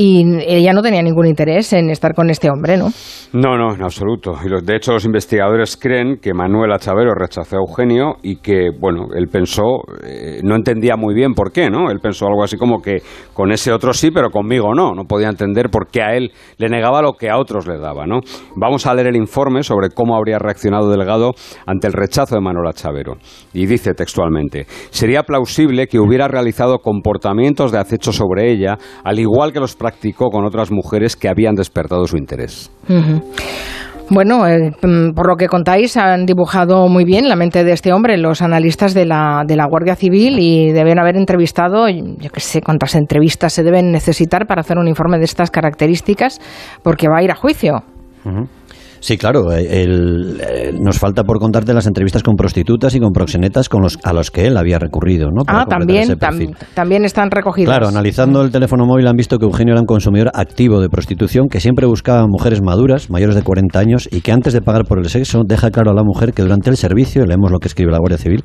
y 0.00 0.22
ella 0.46 0.72
no 0.72 0.80
tenía 0.80 1.02
ningún 1.02 1.26
interés 1.26 1.72
en 1.72 1.90
estar 1.90 2.14
con 2.14 2.30
este 2.30 2.48
hombre, 2.48 2.76
¿no? 2.76 2.86
No, 3.32 3.58
no, 3.58 3.74
en 3.74 3.82
absoluto. 3.82 4.34
Y 4.44 4.64
de 4.64 4.76
hecho, 4.76 4.92
los 4.92 5.04
investigadores 5.04 5.76
creen 5.76 6.18
que 6.22 6.32
Manuela 6.32 6.78
Chavero 6.78 7.14
rechazó 7.14 7.56
a 7.56 7.58
Eugenio 7.58 8.14
y 8.22 8.36
que, 8.36 8.70
bueno, 8.78 9.08
él 9.12 9.26
pensó, 9.26 9.80
eh, 10.06 10.38
no 10.44 10.54
entendía 10.54 10.94
muy 10.94 11.16
bien 11.16 11.34
por 11.34 11.50
qué, 11.50 11.68
¿no? 11.68 11.90
Él 11.90 11.98
pensó 11.98 12.28
algo 12.28 12.44
así 12.44 12.56
como 12.56 12.80
que 12.80 13.02
con 13.34 13.50
ese 13.50 13.72
otro 13.72 13.92
sí, 13.92 14.12
pero 14.12 14.30
conmigo 14.30 14.72
no. 14.72 14.94
No 14.94 15.02
podía 15.02 15.30
entender 15.30 15.68
por 15.68 15.88
qué 15.88 16.02
a 16.02 16.14
él 16.14 16.30
le 16.58 16.68
negaba 16.68 17.02
lo 17.02 17.14
que 17.14 17.28
a 17.28 17.36
otros 17.36 17.66
le 17.66 17.76
daba, 17.78 18.06
¿no? 18.06 18.20
Vamos 18.54 18.86
a 18.86 18.94
leer 18.94 19.08
el 19.08 19.16
informe 19.16 19.64
sobre 19.64 19.88
cómo 19.90 20.16
habría 20.16 20.38
reaccionado 20.38 20.90
Delgado 20.90 21.32
ante 21.66 21.88
el 21.88 21.92
rechazo 21.92 22.36
de 22.36 22.40
Manuela 22.40 22.72
Chavero. 22.72 23.14
Y 23.52 23.66
dice 23.66 23.94
textualmente, 23.94 24.66
sería 24.90 25.24
plausible 25.24 25.88
que 25.88 25.98
hubiera 25.98 26.28
realizado 26.28 26.78
comportamientos 26.78 27.72
de 27.72 27.78
acecho 27.78 28.12
sobre 28.12 28.52
ella, 28.52 28.78
al 29.02 29.18
igual 29.18 29.52
que 29.52 29.58
los 29.58 29.74
practicó 29.88 30.28
con 30.30 30.44
otras 30.44 30.70
mujeres 30.70 31.16
que 31.16 31.28
habían 31.28 31.54
despertado 31.54 32.06
su 32.06 32.18
interés. 32.18 32.70
Bueno, 34.10 34.46
eh, 34.46 34.70
mm, 34.82 35.14
por 35.14 35.28
lo 35.28 35.36
que 35.36 35.48
contáis, 35.48 35.96
han 35.96 36.26
dibujado 36.26 36.88
muy 36.88 37.04
bien 37.04 37.28
la 37.28 37.36
mente 37.36 37.64
de 37.64 37.72
este 37.72 37.92
hombre 37.92 38.16
los 38.16 38.42
analistas 38.42 38.94
de 38.94 39.06
la, 39.06 39.44
de 39.46 39.56
la 39.56 39.66
Guardia 39.66 39.96
Civil 39.96 40.38
y 40.38 40.72
deben 40.72 40.98
haber 40.98 41.16
entrevistado, 41.16 41.88
yo 41.88 42.30
qué 42.30 42.40
sé 42.40 42.60
cuántas 42.60 42.94
entrevistas 42.94 43.52
se 43.52 43.62
deben 43.62 43.90
necesitar 43.90 44.46
para 44.46 44.60
hacer 44.60 44.78
un 44.78 44.88
informe 44.88 45.18
de 45.18 45.24
estas 45.24 45.50
características, 45.50 46.40
porque 46.82 47.08
va 47.08 47.18
a 47.18 47.22
ir 47.22 47.30
a 47.30 47.34
juicio. 47.34 47.82
Sí, 49.00 49.16
claro. 49.16 49.52
Eh, 49.52 49.66
eh, 49.70 50.72
nos 50.80 50.98
falta 50.98 51.24
por 51.24 51.38
contarte 51.38 51.72
las 51.74 51.86
entrevistas 51.86 52.22
con 52.22 52.34
prostitutas 52.34 52.94
y 52.94 53.00
con 53.00 53.12
proxenetas 53.12 53.68
con 53.68 53.82
los, 53.82 53.98
a 54.02 54.12
los 54.12 54.30
que 54.30 54.46
él 54.46 54.56
había 54.56 54.78
recurrido. 54.78 55.28
¿no? 55.30 55.42
ah, 55.46 55.66
también, 55.68 56.16
también 56.74 57.04
están 57.04 57.30
recogidos. 57.30 57.70
Claro, 57.70 57.88
analizando 57.88 58.42
el 58.42 58.50
teléfono 58.50 58.84
móvil 58.84 59.06
han 59.06 59.16
visto 59.16 59.38
que 59.38 59.44
Eugenio 59.44 59.72
era 59.74 59.80
un 59.80 59.86
consumidor 59.86 60.30
activo 60.34 60.80
de 60.80 60.88
prostitución 60.88 61.48
que 61.48 61.60
siempre 61.60 61.86
buscaba 61.86 62.26
mujeres 62.26 62.62
maduras, 62.62 63.10
mayores 63.10 63.34
de 63.34 63.42
40 63.42 63.78
años, 63.78 64.08
y 64.10 64.20
que 64.20 64.32
antes 64.32 64.52
de 64.52 64.60
pagar 64.60 64.84
por 64.84 64.98
el 64.98 65.08
sexo 65.08 65.42
deja 65.46 65.70
claro 65.70 65.90
a 65.90 65.94
la 65.94 66.02
mujer 66.02 66.32
que 66.32 66.42
durante 66.42 66.70
el 66.70 66.76
servicio, 66.76 67.24
leemos 67.24 67.50
lo 67.50 67.58
que 67.58 67.68
escribe 67.68 67.92
la 67.92 67.98
Guardia 67.98 68.18
Civil, 68.18 68.44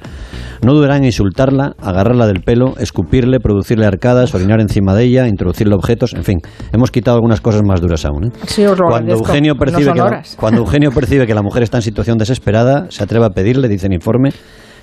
no 0.63 0.73
dudará 0.73 0.97
en 0.97 1.05
insultarla, 1.05 1.73
agarrarla 1.79 2.27
del 2.27 2.41
pelo, 2.41 2.73
escupirle, 2.77 3.39
producirle 3.39 3.85
arcadas, 3.85 4.33
orinar 4.35 4.61
encima 4.61 4.93
de 4.93 5.03
ella, 5.03 5.27
introducirle 5.27 5.75
objetos, 5.75 6.13
en 6.13 6.23
fin, 6.23 6.37
hemos 6.71 6.91
quitado 6.91 7.15
algunas 7.15 7.41
cosas 7.41 7.63
más 7.63 7.81
duras 7.81 8.05
aún. 8.05 8.25
¿eh? 8.25 8.31
Sí, 8.45 8.63
Cuando 8.87 9.13
Eugenio 9.13 9.55
percibe 9.55 9.93
que 9.93 10.01
cuando 10.43 10.59
Eugenio 10.59 10.91
percibe 10.91 11.25
que 11.25 11.33
la 11.33 11.41
mujer 11.41 11.63
está 11.63 11.77
en 11.77 11.83
situación 11.83 12.17
desesperada, 12.17 12.87
se 12.89 13.01
atreve 13.01 13.25
a 13.25 13.29
pedirle, 13.29 13.69
dice 13.69 13.87
el 13.87 13.93
informe, 13.93 14.31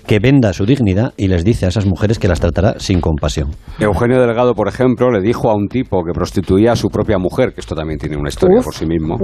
que 0.07 0.19
venda 0.19 0.55
su 0.55 0.65
dignidad 0.65 1.13
y 1.19 1.29
les 1.29 1.45
dice 1.45 1.67
a 1.67 1.69
esas 1.69 1.85
mujeres 1.85 2.19
que 2.19 2.29
las 2.29 2.41
tratará 2.41 2.77
sin 2.79 3.03
compasión. 3.03 3.51
Eugenio 3.79 4.23
Delgado, 4.23 4.55
por 4.55 4.69
ejemplo, 4.69 5.11
le 5.11 5.21
dijo 5.21 5.51
a 5.51 5.55
un 5.55 5.69
tipo 5.69 6.03
que 6.03 6.15
prostituía 6.15 6.73
a 6.73 6.77
su 6.77 6.89
propia 6.89 7.19
mujer, 7.19 7.53
que 7.53 7.61
esto 7.61 7.75
también 7.75 7.99
tiene 7.99 8.17
una 8.17 8.31
historia 8.31 8.63
por 8.63 8.73
sí 8.73 8.87
mismo, 8.87 9.19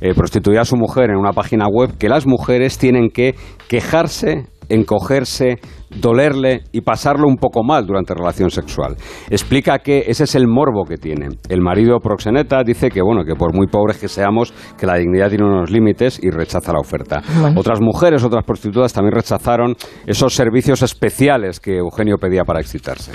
eh, 0.00 0.14
prostituía 0.16 0.62
a 0.62 0.64
su 0.64 0.74
mujer 0.74 1.10
en 1.10 1.16
una 1.16 1.30
página 1.30 1.66
web 1.70 1.96
que 1.96 2.08
las 2.08 2.26
mujeres 2.26 2.76
tienen 2.76 3.10
que 3.10 3.36
quejarse 3.68 4.46
encogerse, 4.68 5.58
dolerle 5.90 6.62
y 6.72 6.80
pasarlo 6.80 7.26
un 7.26 7.36
poco 7.36 7.62
mal 7.62 7.86
durante 7.86 8.14
relación 8.14 8.50
sexual. 8.50 8.96
Explica 9.30 9.78
que 9.78 10.04
ese 10.06 10.24
es 10.24 10.34
el 10.34 10.46
morbo 10.46 10.84
que 10.84 10.96
tiene. 10.96 11.28
El 11.48 11.60
marido 11.60 11.98
proxeneta 12.00 12.62
dice 12.64 12.90
que 12.90 13.02
bueno, 13.02 13.24
que 13.24 13.34
por 13.34 13.54
muy 13.54 13.66
pobres 13.66 13.98
que 13.98 14.08
seamos, 14.08 14.52
que 14.78 14.86
la 14.86 14.96
dignidad 14.96 15.28
tiene 15.28 15.44
unos 15.44 15.70
límites 15.70 16.18
y 16.22 16.30
rechaza 16.30 16.72
la 16.72 16.80
oferta. 16.80 17.22
Otras 17.56 17.80
mujeres, 17.80 18.24
otras 18.24 18.44
prostitutas 18.44 18.92
también 18.92 19.14
rechazaron 19.14 19.74
esos 20.06 20.34
servicios 20.34 20.82
especiales 20.82 21.60
que 21.60 21.78
Eugenio 21.78 22.16
pedía 22.18 22.44
para 22.44 22.60
excitarse. 22.60 23.12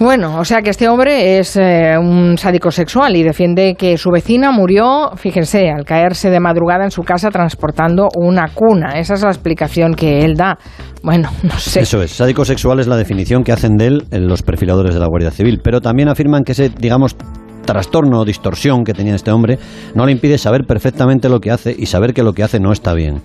Bueno, 0.00 0.38
o 0.38 0.46
sea 0.46 0.62
que 0.62 0.70
este 0.70 0.88
hombre 0.88 1.38
es 1.38 1.56
eh, 1.56 1.94
un 1.98 2.38
sádico 2.38 2.70
sexual 2.70 3.14
y 3.16 3.22
defiende 3.22 3.74
que 3.74 3.98
su 3.98 4.10
vecina 4.10 4.50
murió, 4.50 5.10
fíjense, 5.14 5.68
al 5.68 5.84
caerse 5.84 6.30
de 6.30 6.40
madrugada 6.40 6.84
en 6.84 6.90
su 6.90 7.02
casa 7.02 7.28
transportando 7.28 8.08
una 8.16 8.48
cuna. 8.48 8.98
Esa 8.98 9.12
es 9.12 9.22
la 9.22 9.28
explicación 9.28 9.92
que 9.92 10.20
él 10.20 10.36
da. 10.36 10.58
Bueno, 11.02 11.28
no 11.42 11.58
sé. 11.58 11.80
Eso 11.80 12.00
es, 12.00 12.12
sádico 12.12 12.46
sexual 12.46 12.80
es 12.80 12.86
la 12.86 12.96
definición 12.96 13.44
que 13.44 13.52
hacen 13.52 13.76
de 13.76 13.88
él 13.88 14.06
los 14.10 14.42
perfiladores 14.42 14.94
de 14.94 15.00
la 15.00 15.06
Guardia 15.06 15.32
Civil, 15.32 15.60
pero 15.62 15.82
también 15.82 16.08
afirman 16.08 16.44
que 16.44 16.52
ese, 16.52 16.70
digamos, 16.70 17.14
trastorno 17.60 18.20
o 18.20 18.24
distorsión 18.24 18.84
que 18.84 18.92
tenía 18.92 19.14
este 19.14 19.30
hombre 19.30 19.58
no 19.94 20.06
le 20.06 20.12
impide 20.12 20.38
saber 20.38 20.64
perfectamente 20.66 21.28
lo 21.28 21.40
que 21.40 21.50
hace 21.50 21.74
y 21.76 21.86
saber 21.86 22.14
que 22.14 22.22
lo 22.22 22.32
que 22.32 22.42
hace 22.42 22.60
no 22.60 22.72
está 22.72 22.94
bien. 22.94 23.22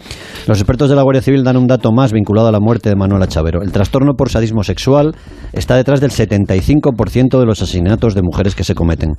Los 0.48 0.60
expertos 0.60 0.90
de 0.90 0.96
la 0.96 1.02
Guardia 1.02 1.22
Civil 1.22 1.44
dan 1.44 1.58
un 1.58 1.68
dato 1.68 1.92
más 1.92 2.12
vinculado 2.12 2.48
a 2.48 2.52
la 2.52 2.60
muerte 2.60 2.90
de 2.90 2.96
Manuela 2.96 3.28
Chavero. 3.28 3.62
El 3.62 3.72
trastorno 3.72 4.14
por 4.14 4.30
sadismo 4.30 4.64
sexual 4.64 5.16
está 5.54 5.76
detrás 5.76 6.02
del 6.02 6.12
75% 6.12 7.40
de 7.40 7.46
los 7.46 7.62
asesinatos 7.62 8.14
de 8.14 8.22
mujeres 8.22 8.56
que 8.56 8.64
se 8.64 8.76
cometen. 8.76 9.14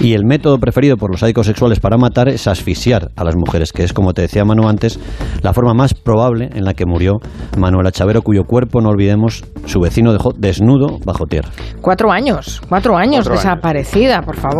Y 0.00 0.14
el 0.14 0.24
método 0.24 0.58
preferido 0.58 0.96
por 0.96 1.10
los 1.10 1.20
sádicos 1.20 1.46
sexuales 1.46 1.80
para 1.80 1.96
matar 1.96 2.28
es 2.28 2.46
asfixiar 2.46 3.10
a 3.16 3.24
las 3.24 3.36
mujeres, 3.36 3.72
que 3.72 3.84
es, 3.84 3.92
como 3.92 4.12
te 4.12 4.22
decía 4.22 4.44
Manu 4.44 4.68
antes, 4.68 4.98
la 5.42 5.52
forma 5.52 5.74
más 5.74 5.94
probable 5.94 6.50
en 6.54 6.64
la 6.64 6.74
que 6.74 6.84
murió 6.86 7.14
Manuela 7.56 7.90
Chavero, 7.90 8.22
cuyo 8.22 8.44
cuerpo, 8.44 8.80
no 8.80 8.90
olvidemos, 8.90 9.44
su 9.66 9.80
vecino 9.80 10.12
dejó 10.12 10.30
desnudo 10.36 10.98
bajo 11.04 11.26
tierra. 11.26 11.50
Cuatro 11.80 12.10
años, 12.10 12.60
cuatro 12.68 12.96
años 12.96 13.28
desaparecida, 13.28 14.22
por 14.22 14.36
favor 14.36 14.57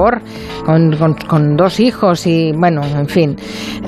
con, 0.64 1.56
dos 1.56 1.80
hijos 1.80 2.26
y, 2.26 2.52
bueno, 2.52 2.82
en 2.84 3.08
fin, 3.08 3.36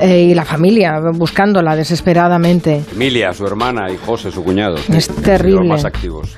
eh, 0.00 0.29
y 0.31 0.35
la 0.35 0.45
familia 0.45 1.00
buscándola 1.12 1.76
desesperadamente. 1.76 2.83
Emilia, 2.95 3.33
su 3.33 3.47
hermana 3.47 3.90
y 3.90 3.97
José, 3.97 4.31
su 4.31 4.43
cuñado. 4.43 4.76
Es 4.93 5.09
terrible. 5.09 5.69
más 5.69 5.85
activos. 5.85 6.35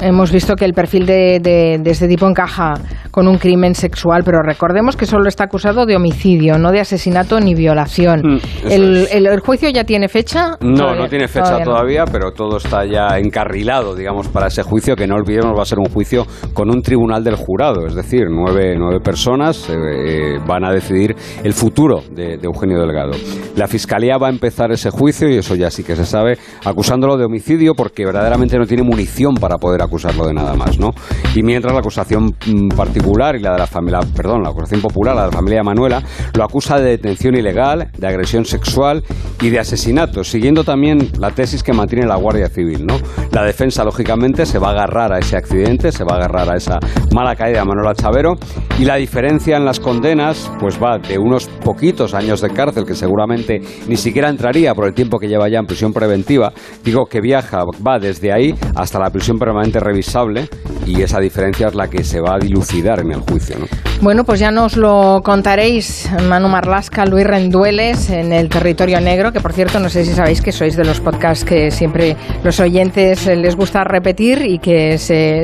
hemos 0.00 0.32
visto 0.32 0.54
que 0.56 0.64
el 0.64 0.72
perfil 0.72 1.06
de, 1.06 1.40
de, 1.40 1.90
este 1.90 2.08
tipo 2.08 2.28
encaja 2.28 2.74
con 3.10 3.28
un 3.28 3.38
crimen 3.38 3.74
sexual, 3.74 4.22
pero 4.24 4.42
recordemos 4.42 4.96
que 4.96 5.06
solo 5.06 5.28
está 5.28 5.44
acusado 5.44 5.86
de 5.86 5.94
homicidio, 5.94 6.58
no 6.58 6.72
de 6.72 6.80
asesinato 6.80 7.38
ni 7.38 7.54
violación. 7.54 8.20
Mm, 8.24 8.70
el, 8.70 9.06
el, 9.12 9.40
juicio 9.40 9.68
ya 9.70 9.84
tiene 9.84 10.08
fecha? 10.08 10.56
No, 10.60 10.94
no 10.94 11.08
tiene 11.08 11.28
fecha 11.28 11.62
todavía, 11.62 12.04
pero 12.10 12.32
todo 12.32 12.56
está 12.56 12.84
ya 12.84 13.18
encarrilado, 13.18 13.94
digamos, 13.94 14.28
para 14.28 14.48
ese 14.48 14.62
juicio, 14.62 14.96
que 14.96 15.06
no 15.06 15.14
olvidemos 15.14 15.56
va 15.56 15.62
a 15.62 15.66
ser 15.66 15.78
un 15.78 15.86
juicio 15.86 16.26
con 16.52 16.70
un 16.70 16.82
tribunal 16.82 17.22
del 17.22 17.36
jurado, 17.36 17.86
es 17.86 17.94
decir, 17.94 18.24
nueve 18.28 18.73
nueve 18.78 19.00
personas 19.00 19.68
eh, 19.68 19.74
eh, 19.74 20.38
van 20.46 20.64
a 20.64 20.72
decidir 20.72 21.14
el 21.42 21.52
futuro 21.52 22.02
de, 22.10 22.38
Eugenio 22.42 22.78
Delgado. 22.80 23.12
La 23.56 23.66
Fiscalía 23.66 24.18
va 24.18 24.28
a 24.28 24.30
empezar 24.30 24.70
ese 24.72 24.90
juicio, 24.90 25.28
y 25.28 25.36
eso 25.36 25.54
ya 25.54 25.70
sí 25.70 25.82
que 25.82 25.96
se 25.96 26.04
sabe, 26.04 26.38
acusándolo 26.64 27.16
de 27.16 27.24
homicidio 27.24 27.74
porque 27.74 28.04
verdaderamente 28.04 28.58
no 28.58 28.66
tiene 28.66 28.82
munición 28.82 29.34
para 29.34 29.56
poder 29.56 29.82
acusarlo 29.82 30.26
de 30.26 30.34
nada 30.34 30.54
más, 30.54 30.78
¿no? 30.78 30.90
Y 31.34 31.42
mientras 31.42 31.72
la 31.72 31.80
acusación 31.80 32.34
mm, 32.46 32.68
particular 32.76 33.36
y 33.36 33.40
la 33.40 33.52
de 33.52 33.58
la 33.58 33.66
familia, 33.66 34.00
perdón, 34.14 34.42
la 34.42 34.50
acusación 34.50 34.80
popular, 34.80 35.14
la 35.14 35.22
de 35.22 35.30
la 35.30 35.36
familia 35.36 35.62
Manuela, 35.62 36.02
lo 36.34 36.44
acusa 36.44 36.78
de 36.78 36.90
detención 36.90 37.34
ilegal, 37.34 37.88
de 37.96 38.06
agresión 38.06 38.44
sexual 38.44 39.02
y 39.40 39.50
de 39.50 39.58
asesinato, 39.58 40.24
siguiendo 40.24 40.64
también 40.64 41.10
la 41.18 41.30
tesis 41.30 41.62
que 41.62 41.72
mantiene 41.72 42.06
la 42.06 42.16
Guardia 42.16 42.48
Civil, 42.48 42.86
¿no? 42.86 42.98
La 43.32 43.42
defensa, 43.44 43.84
lógicamente, 43.84 44.46
se 44.46 44.58
va 44.58 44.68
a 44.68 44.72
agarrar 44.72 45.12
a 45.12 45.18
ese 45.18 45.36
accidente, 45.36 45.92
se 45.92 46.04
va 46.04 46.14
a 46.14 46.16
agarrar 46.16 46.50
a 46.50 46.56
esa 46.56 46.78
mala 47.12 47.36
caída 47.36 47.60
de 47.60 47.64
Manuela 47.64 47.94
Chavero 47.94 48.36
y 48.78 48.84
la 48.84 48.96
diferencia 48.96 49.56
en 49.56 49.64
las 49.64 49.78
condenas 49.78 50.50
pues 50.58 50.82
va 50.82 50.98
de 50.98 51.18
unos 51.18 51.46
poquitos 51.46 52.14
años 52.14 52.40
de 52.40 52.50
cárcel 52.50 52.84
que 52.84 52.94
seguramente 52.94 53.60
ni 53.88 53.96
siquiera 53.96 54.28
entraría 54.28 54.74
por 54.74 54.86
el 54.86 54.94
tiempo 54.94 55.18
que 55.18 55.28
lleva 55.28 55.48
ya 55.48 55.58
en 55.58 55.66
prisión 55.66 55.92
preventiva. 55.92 56.52
Digo 56.82 57.06
que 57.06 57.20
viaja, 57.20 57.64
va 57.86 57.98
desde 57.98 58.32
ahí 58.32 58.54
hasta 58.74 58.98
la 58.98 59.10
prisión 59.10 59.38
permanente 59.38 59.78
revisable 59.78 60.48
y 60.86 61.02
esa 61.02 61.20
diferencia 61.20 61.68
es 61.68 61.74
la 61.74 61.88
que 61.88 62.04
se 62.04 62.20
va 62.20 62.34
a 62.34 62.38
dilucidar 62.38 63.00
en 63.00 63.12
el 63.12 63.20
juicio. 63.20 63.56
¿no? 63.58 63.66
Bueno, 64.00 64.24
pues 64.24 64.40
ya 64.40 64.50
nos 64.50 64.76
lo 64.76 65.22
contaréis, 65.24 66.10
Manu 66.28 66.48
Marlasca, 66.48 67.06
Luis 67.06 67.26
Rendueles, 67.26 68.10
en 68.10 68.32
el 68.32 68.48
Territorio 68.48 69.00
Negro, 69.00 69.32
que 69.32 69.40
por 69.40 69.52
cierto 69.52 69.80
no 69.80 69.88
sé 69.88 70.04
si 70.04 70.12
sabéis 70.12 70.40
que 70.40 70.52
sois 70.52 70.76
de 70.76 70.84
los 70.84 71.00
podcasts 71.00 71.44
que 71.44 71.70
siempre 71.70 72.16
los 72.42 72.60
oyentes 72.60 73.26
les 73.26 73.56
gusta 73.56 73.84
repetir 73.84 74.42
y 74.42 74.58
que 74.58 74.98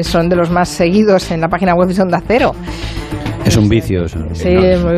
son 0.04 0.28
de 0.28 0.36
los 0.36 0.50
más 0.50 0.68
seguidos 0.68 1.30
en 1.30 1.40
la 1.40 1.48
página 1.48 1.74
web 1.74 1.88
de 1.88 2.02
Onda 2.02 2.22
Cero. 2.26 2.54
Es 3.44 3.56
un 3.56 3.68
vicio 3.68 4.04
eso. 4.04 4.18
Sí, 4.32 4.54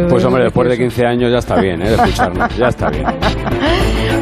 Pues 0.09 0.25
hombre, 0.25 0.45
después 0.45 0.69
de 0.69 0.77
15 0.77 1.07
años 1.07 1.31
ya 1.31 1.39
está 1.39 1.61
bien, 1.61 1.81
¿eh? 1.81 1.91
De 1.91 1.95
escucharnos, 1.95 2.57
ya 2.57 2.69
está 2.69 2.91
bien. 2.91 3.05